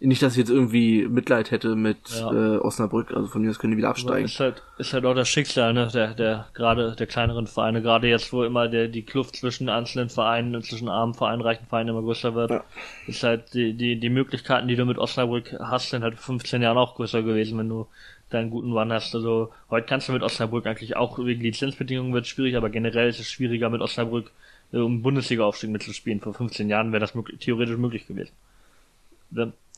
[0.01, 2.31] Nicht, dass ich jetzt irgendwie Mitleid hätte mit ja.
[2.31, 4.25] äh, Osnabrück, also von mir aus können die wieder absteigen.
[4.25, 8.07] Ist halt, ist halt auch das Schicksal, ne, der, der, gerade der kleineren Vereine, gerade
[8.07, 11.89] jetzt, wo immer der, die Kluft zwischen einzelnen Vereinen und zwischen armen Vereinen, reichen Vereinen
[11.89, 12.63] immer größer wird, ja.
[13.07, 16.77] ist halt die, die, die Möglichkeiten, die du mit Osnabrück hast, sind halt 15 Jahren
[16.77, 17.85] auch größer gewesen, wenn du
[18.29, 19.13] deinen guten Run hast.
[19.15, 23.09] Also, heute kannst du mit Osnabrück eigentlich auch, wegen Lizenzbedingungen wird es schwierig, aber generell
[23.09, 24.31] ist es schwieriger mit Osnabrück,
[24.71, 26.21] äh, um Bundesliga-Aufstieg mitzuspielen.
[26.21, 28.31] Vor 15 Jahren wäre das möglich, theoretisch möglich gewesen.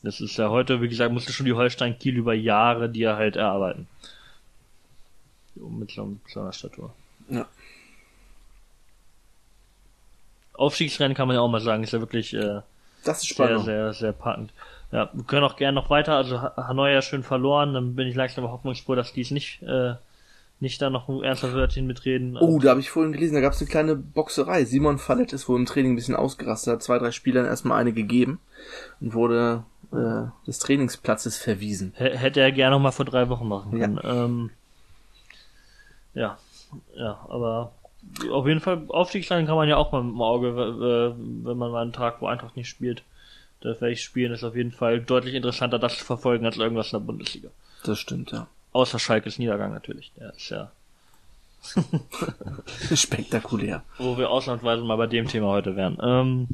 [0.02, 3.16] Das ist ja heute, wie gesagt, musste schon die Holstein Kiel über Jahre die er
[3.16, 3.86] halt erarbeiten.
[5.54, 6.92] Mit so, einer Statur.
[7.28, 7.46] Ja.
[10.54, 12.62] Aufstiegsrennen kann man ja auch mal sagen, ist ja wirklich äh,
[13.04, 14.52] das ist sehr, sehr, sehr packend.
[14.92, 18.14] Ja, wir können auch gerne noch weiter, also Hanoi ja schön verloren, dann bin ich
[18.14, 19.94] langsam hoffnungsfroh, dass die es nicht äh,
[20.62, 22.38] nicht da noch ein ernster Wörtchen mitreden.
[22.40, 24.64] Oh, da habe ich vorhin gelesen, da gab es eine kleine Boxerei.
[24.64, 27.92] Simon Fallett ist wohl im Training ein bisschen ausgerastet, hat zwei, drei Spielern erstmal eine
[27.92, 28.38] gegeben
[29.00, 31.92] und wurde äh, des Trainingsplatzes verwiesen.
[31.98, 34.00] H hätte er gerne noch mal vor drei Wochen machen können.
[34.02, 34.50] Ja, ähm,
[36.14, 36.38] ja.
[36.94, 37.72] ja, aber
[38.30, 41.82] auf jeden Fall Aufstiegsrennen kann man ja auch mal im Auge, äh, wenn man mal
[41.82, 43.02] einen Tag, wo Eintracht nicht spielt.
[43.62, 46.92] Da werde ich spielen, ist auf jeden Fall deutlich interessanter, das zu verfolgen, als irgendwas
[46.92, 47.48] in der Bundesliga.
[47.84, 48.46] Das stimmt, ja.
[48.72, 50.12] Außer Schalkes Niedergang natürlich.
[50.18, 50.72] Der ist ja
[52.94, 53.82] Spektakulär.
[53.98, 55.98] Wo wir ausnahmsweise mal bei dem Thema heute wären.
[56.02, 56.48] Ähm,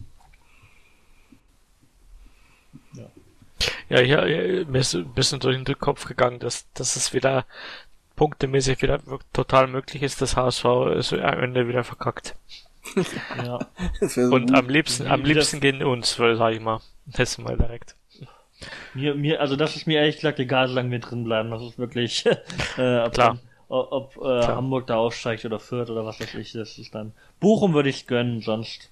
[3.88, 7.46] ja, hier, hier mir ist ein bisschen durch den Kopf gegangen, dass, dass es wieder
[8.16, 9.00] punktemäßig wieder
[9.32, 10.64] total möglich ist, dass HSV
[10.96, 12.34] ist am Ende wieder verkackt.
[13.36, 13.58] ja.
[14.00, 16.80] So Und am liebsten, am liebsten gegen uns, sag ich mal.
[17.06, 17.94] Letztes Mal direkt.
[18.94, 21.50] Mir, mir, also das ist mir ehrlich gesagt egal, solange wir drin bleiben.
[21.50, 22.26] Das ist wirklich,
[22.76, 23.38] äh, ob, Klar.
[23.68, 27.12] ob, ob äh, Hamburg da aufsteigt oder Fürth oder was weiß ich, das ist dann.
[27.40, 28.90] Bochum würde ich gönnen, sonst.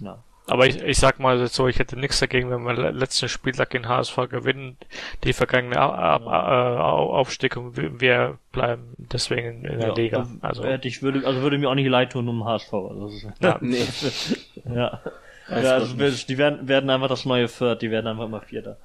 [0.00, 0.22] Na.
[0.48, 3.74] Aber ich, ich sag mal so, ich hätte nichts dagegen, wenn wir le- letzten Spieltag
[3.74, 4.76] in HSV gewinnen,
[5.24, 5.92] die vergangene Au-
[6.30, 10.18] Au- Aufstieg und wir- bleiben deswegen in der Ja, Liga.
[10.42, 12.72] also, Also, ich würde, also würde mir auch nicht leid tun um HSV.
[12.72, 13.10] Also,
[13.40, 13.58] ja.
[13.60, 13.84] Nee.
[14.72, 15.00] ja.
[15.48, 18.76] Ja also, die werden, werden einfach das neue Fürth, die werden einfach immer Vierter.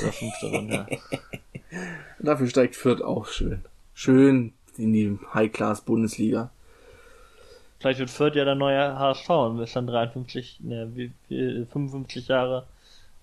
[0.00, 0.86] Oder Fünfter dann, ja.
[2.18, 3.64] Dafür steigt Fürth auch schön.
[3.94, 6.50] Schön in die High-Class-Bundesliga.
[7.80, 12.28] Vielleicht wird Fürth ja der neue HSV und ist dann 53, ne, wie, wie, 55
[12.28, 12.66] Jahre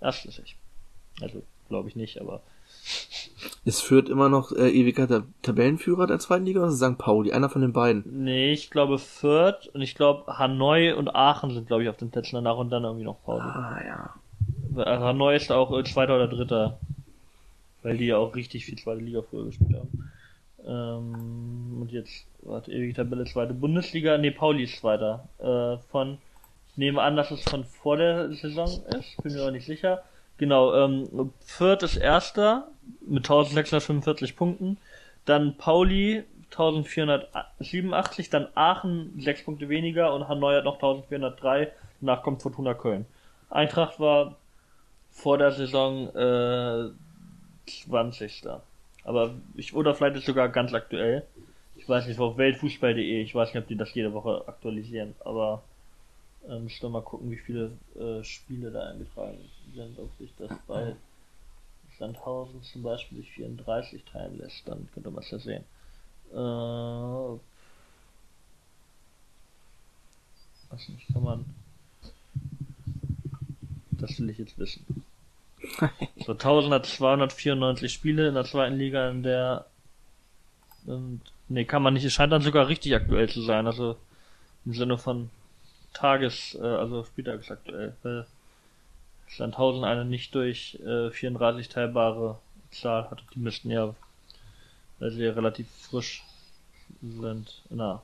[0.02, 0.56] erstklassig.
[1.22, 2.42] Also, glaube ich nicht, aber
[3.66, 6.98] Ist Fürth immer noch äh, ewiger Tab Tabellenführer der zweiten Liga oder ist es St.
[6.98, 7.32] Pauli?
[7.32, 8.24] Einer von den beiden.
[8.24, 12.12] nee, ich glaube Fürth und ich glaube Hanoi und Aachen sind, glaube ich, auf den
[12.12, 13.42] Plätzen danach und dann irgendwie noch Pauli.
[13.42, 14.14] Ah ja.
[14.76, 16.80] Also Hanoi ist auch äh, Zweiter oder Dritter,
[17.84, 20.12] weil die ja auch richtig viel zweite Liga früher gespielt haben.
[20.66, 25.28] Ähm, und jetzt, warte, ewige Tabelle, zweite Bundesliga, nee, Pauli ist Zweiter.
[25.40, 26.18] Äh, von,
[26.72, 28.68] ich nehme an, dass es von vor der Saison
[28.98, 30.04] ist, bin mir aber nicht sicher.
[30.44, 32.68] Genau, ähm, Fürth ist Erster
[33.00, 34.78] mit 1645 Punkten,
[35.24, 41.72] dann Pauli 1487, dann Aachen 6 Punkte weniger und Hanoi hat noch 1403,
[42.02, 43.06] danach kommt Fortuna Köln.
[43.50, 44.36] Eintracht war
[45.12, 46.89] vor der Saison äh,
[47.66, 48.44] 20.
[49.06, 51.26] Aber ich, oder vielleicht ist sogar ganz aktuell.
[51.78, 55.64] Ich weiß nicht, auf weltfußball.de, ich weiß nicht, ob die das jede Woche aktualisieren, aber
[56.50, 59.38] ähm, ich mal gucken, wie viele äh, Spiele da eingetragen
[59.76, 60.96] sind, ob sich das bei
[62.00, 65.64] Sandhausen zum Beispiel durch 34 teilen lässt, dann könnte man es ja sehen.
[66.32, 67.39] Äh,
[70.70, 71.46] was nicht, kann man.
[73.91, 75.04] Das will ich jetzt wissen.
[76.26, 79.66] So 1294 Spiele in der zweiten Liga, in der
[80.86, 83.96] und, nee, kann man nicht, es scheint dann sogar richtig aktuell zu sein, also
[84.66, 85.30] im Sinne von
[85.94, 88.26] Tages, äh, also spieltagsaktuell, weil
[89.30, 92.38] Sandhausen eine nicht durch äh, 34 teilbare
[92.72, 93.24] Zahl hatte.
[93.34, 93.94] Die müssten ja,
[95.00, 96.24] weil sie ja relativ frisch
[97.02, 98.02] sind, in der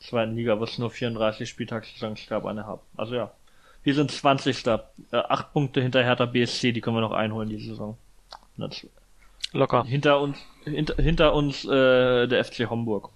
[0.00, 2.80] zweiten Liga, wo es nur 34 Spieltagssaisons gab, eine haben.
[2.96, 3.32] Also ja,
[3.82, 4.66] wir sind 20.
[4.66, 4.78] Äh,
[5.12, 7.96] acht Punkte hinter Hertha BSC, die können wir noch einholen die Saison.
[9.52, 9.84] Locker.
[9.84, 13.10] Hinter uns, hinter, hinter uns äh, der FC Homburg.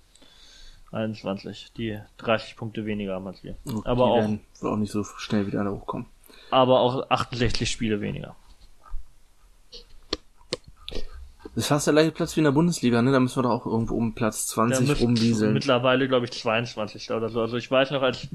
[0.92, 3.56] 21, die 30 Punkte weniger haben als wir.
[3.64, 6.06] Und Aber auch, werden auch nicht so schnell wieder alle hochkommen.
[6.50, 8.36] aber auch 68 Spiele weniger.
[11.54, 13.12] Das ist fast der gleiche Platz wie in der Bundesliga, ne?
[13.12, 15.52] Da müssen wir doch auch irgendwo um Platz Der 20 müsste rumwieseln.
[15.52, 17.10] Mittlerweile, glaube ich, 22.
[17.10, 17.40] oder so.
[17.40, 18.28] Also ich weiß noch, als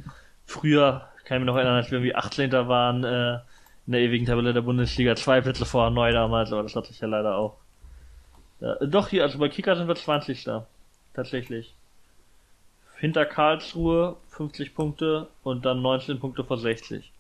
[0.46, 2.52] früher, kann ich mich noch erinnern, als wir irgendwie 18.
[2.52, 3.36] waren äh,
[3.88, 7.00] in der ewigen Tabelle der Bundesliga, zwei Plätze vor neu damals, aber das hat sich
[7.00, 7.56] ja leider auch.
[8.60, 10.48] Ja, doch, hier, also bei Kicker sind wir 20.
[11.14, 11.74] Tatsächlich.
[13.00, 17.12] Hinter Karlsruhe 50 Punkte und dann 19 Punkte vor 60.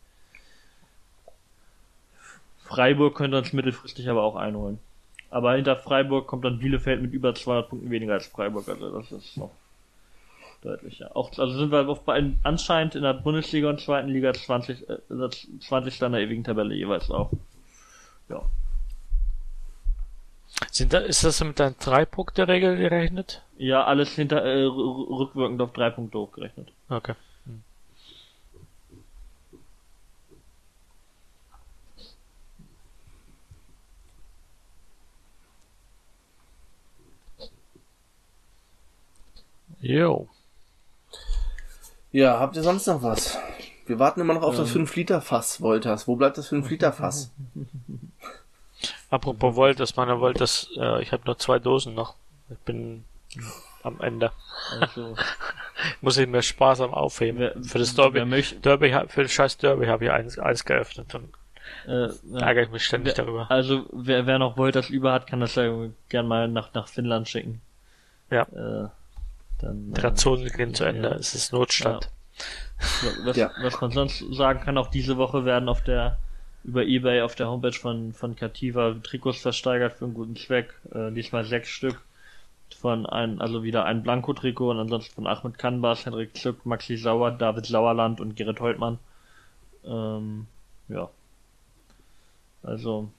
[2.57, 4.79] Freiburg könnte uns mittelfristig aber auch einholen.
[5.29, 9.11] Aber hinter Freiburg kommt dann Bielefeld mit über 200 Punkten weniger als Freiburg, also das
[9.11, 9.51] ist noch
[10.61, 11.15] deutlicher.
[11.15, 14.97] Auch, also sind wir bei, anscheinend in der Bundesliga und zweiten Liga 20, äh,
[15.59, 17.31] 20 in der ewigen Tabelle jeweils auch.
[18.29, 18.41] Ja.
[20.71, 23.41] Sind da, ist das mit einer Drei-Punkte-Regel gerechnet?
[23.57, 26.71] Ja, alles hinter, äh, rückwirkend auf drei Punkte hochgerechnet.
[26.89, 27.15] Okay.
[39.79, 40.27] Jo.
[42.11, 43.37] Ja, habt ihr sonst noch was?
[43.85, 46.07] Wir warten immer noch auf das 5-Liter-Fass, Wolters.
[46.07, 47.31] Wo bleibt das 5-Liter-Fass?
[49.09, 52.15] Apropos Voltas, meine Voltas, äh, ich habe nur zwei Dosen noch.
[52.49, 53.05] Ich bin
[53.83, 54.31] am Ende.
[54.79, 55.15] Also,
[56.01, 57.39] Muss ich mir Spaß am Aufheben.
[57.39, 61.13] wer, für das Derby, möchte, Derby, für das scheiß Derby habe ich eins, eins geöffnet
[61.15, 61.29] und
[61.87, 63.51] äh, ärgere ich mich ständig wer, darüber.
[63.51, 65.71] Also, wer, wer noch Voltas über hat, kann das ja
[66.09, 67.61] gern mal nach, nach Finnland schicken.
[68.29, 68.43] Ja.
[68.43, 68.89] Äh,
[69.61, 71.15] dann, Die äh, Rationen gehen zu Ende, ja.
[71.15, 72.09] es ist Notstand.
[73.23, 73.51] Was, Ja.
[73.61, 76.17] was man sonst sagen kann, auch diese Woche werden auf der
[76.67, 80.75] über Ebay auf der Homepage von von Cativa Trikots versteigert für einen guten Zweck.
[80.93, 82.01] Äh, diesmal sechs Stück
[82.75, 87.31] von ein, also wieder ein Blanko-Trikot und ansonsten von Ahmed Kanbas, Henrik Zück, Maxi Sauer,
[87.31, 88.99] David Sauerland und Gerrit Holtmann.
[89.85, 90.47] Ähm,
[90.89, 91.09] ja.
[92.63, 93.09] Also,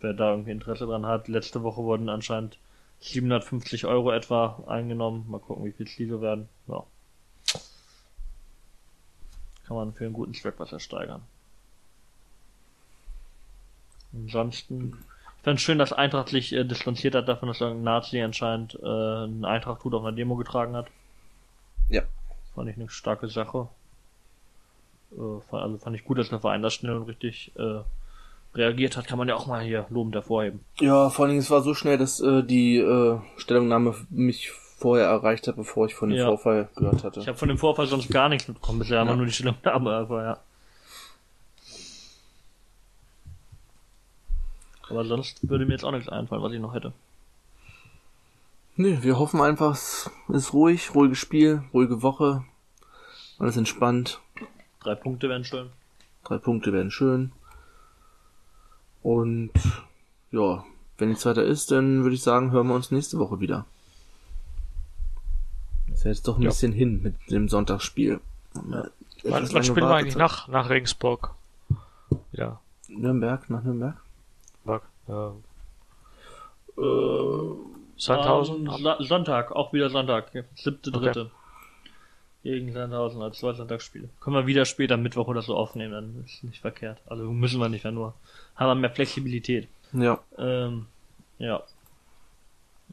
[0.00, 2.58] wer da irgendwie Interesse dran hat, letzte Woche wurden anscheinend
[3.00, 5.26] 750 Euro etwa eingenommen.
[5.28, 6.48] Mal gucken, wie viel es diese werden.
[6.68, 6.84] Ja.
[9.66, 11.22] Kann man für einen guten Zweck was ersteigern.
[14.14, 14.98] Ansonsten,
[15.38, 19.24] ich fand schön, dass Eintracht sich äh, distanziert hat davon, dass ein Nazi anscheinend äh,
[19.26, 20.86] ein Eintracht-Hut auf einer Demo getragen hat.
[21.88, 22.02] Ja.
[22.54, 23.68] Fand ich eine starke Sache.
[25.12, 27.80] Äh, fand, also fand ich gut, dass der Verein das schnell und richtig äh,
[28.54, 29.06] reagiert hat.
[29.06, 30.60] Kann man ja auch mal hier lobend hervorheben.
[30.80, 35.06] Ja, vor allen Dingen, es war so schnell, dass äh, die äh, Stellungnahme mich vorher
[35.06, 36.26] erreicht hat, bevor ich von dem Ja.
[36.26, 37.20] Vorfall gehört hatte.
[37.20, 38.80] Ich habe von dem Vorfall sonst gar nichts mitbekommen.
[38.80, 39.16] Bisher haben wir Ja.
[39.16, 40.38] nur die Stellungnahme, aber ja.
[44.92, 46.92] Aber sonst würde mir jetzt auch nichts einfallen, was ich noch hätte.
[48.76, 52.44] Nee, wir hoffen einfach, es ist ruhig, ruhiges Spiel, ruhige Woche,
[53.38, 54.20] alles entspannt,
[54.80, 55.68] Drei Punkte wären schön.
[56.24, 57.32] drei Punkte werden schön.
[59.02, 59.50] Und
[60.32, 60.64] ja,
[60.98, 63.64] wenn nichts weiter ist, dann würde ich sagen, hören wir uns nächste Woche wieder.
[65.88, 66.48] Das ist ja jetzt doch ein Ja.
[66.50, 68.20] bisschen hin mit dem Sonntagsspiel.
[68.54, 71.34] Wann, spielen wir eigentlich nach, nach Regensburg?
[72.32, 72.58] Ja.
[72.88, 74.01] Nürnberg, nach Nürnberg?
[75.06, 75.34] Mark,
[76.78, 76.80] äh,
[77.96, 78.66] Sandhausen?
[78.66, 80.30] Ähm, Sa- Sonntag, auch wieder Sonntag.
[80.54, 81.00] Siebte, Okay.
[81.04, 81.30] dritte.
[82.42, 84.08] Gegen Sandhausen als zwei Sonntagsspiele.
[84.20, 86.98] Können wir wieder später Mittwoch oder so aufnehmen, dann ist nicht verkehrt.
[87.06, 88.14] Also müssen wir nicht, ja nur.
[88.56, 89.68] Haben wir mehr Flexibilität.
[89.92, 90.86] Ja, Ähm,
[91.38, 91.62] ja.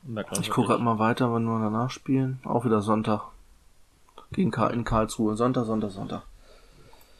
[0.03, 0.97] Merkt man ich gucke gerade wirklich.
[0.97, 2.39] mal weiter, wann wir danach spielen.
[2.45, 3.23] Auch wieder Sonntag.
[4.31, 5.35] Gegen Karl in Karlsruhe.
[5.35, 6.21] Sonntag, Sonntag, Sonntag.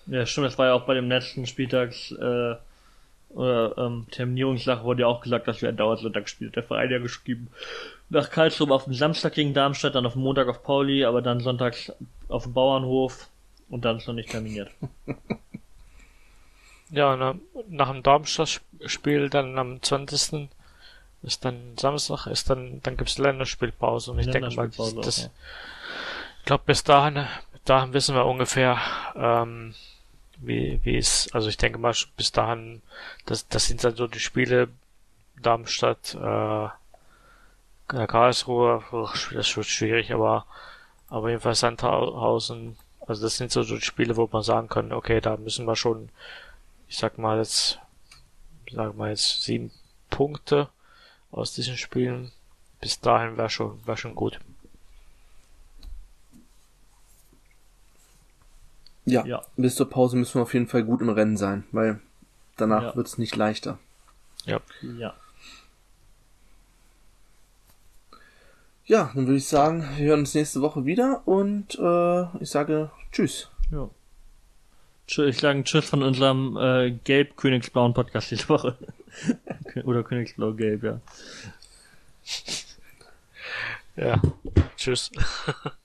[0.06, 2.56] Ja, stimmt, das war ja auch bei dem letzten Spieltags, äh,
[3.30, 6.56] oder, ähm, Terminierungssache wurde ja auch gesagt, dass wir ein Dauersonntag spielt.
[6.56, 7.50] Der Verein ja geschrieben.
[8.10, 11.40] Nach Karlsruhe auf dem Samstag gegen Darmstadt, dann auf dem Montag auf Pauli, aber dann
[11.40, 11.92] sonntags
[12.28, 13.30] auf dem Bauernhof
[13.70, 14.70] und dann ist noch nicht terminiert.
[16.92, 17.36] Ja, na,
[17.68, 20.50] nach dem Darmstadt-Spiel dann am 20.
[21.22, 25.30] ist dann Samstag, ist dann, dann gibt's Länderspielpause und ich denke mal, das, das,
[26.40, 27.28] ich glaube bis dahin,
[27.66, 28.80] dahin wissen wir ungefähr,
[29.16, 29.76] ähm,
[30.40, 32.82] wie, wie es, also ich denke mal bis dahin,
[33.26, 34.70] das, das sind dann so die Spiele
[35.42, 36.70] Darmstadt, äh,
[37.88, 40.46] Karlsruhe, uch, das wird schwierig, aber,
[41.08, 42.78] aber jedenfalls Sandhausen,
[43.08, 45.76] also das sind so, so die Spiele, wo man sagen kann, okay, da müssen wir
[45.76, 46.10] schon,
[46.88, 47.80] ich sag mal jetzt,
[48.72, 49.72] sagen wir jetzt sieben
[50.10, 50.70] Punkte
[51.32, 52.32] aus diesen Spielen.
[52.80, 54.40] Bis dahin wäre schon, wäre schon gut.
[59.10, 59.41] Ja, Ja.
[59.57, 61.99] bis zur Pause müssen wir auf jeden Fall gut im Rennen sein, weil
[62.57, 62.95] danach Ja.
[62.95, 63.78] wird's nicht leichter.
[64.45, 64.60] Ja.
[64.82, 65.14] Ja.
[68.86, 72.89] Ja, dann würde ich sagen, wir hören uns nächste Woche wieder und äh, ich sage
[73.12, 73.49] Tschüss.
[73.72, 73.89] ja.
[75.07, 78.78] Ich sage Tschüss von unserem äh, gelb-königsblauen Podcast diese Woche.
[79.84, 81.01] Oder königsblau-gelb, ja.
[83.95, 84.22] Ja.
[84.78, 85.10] Tschüss.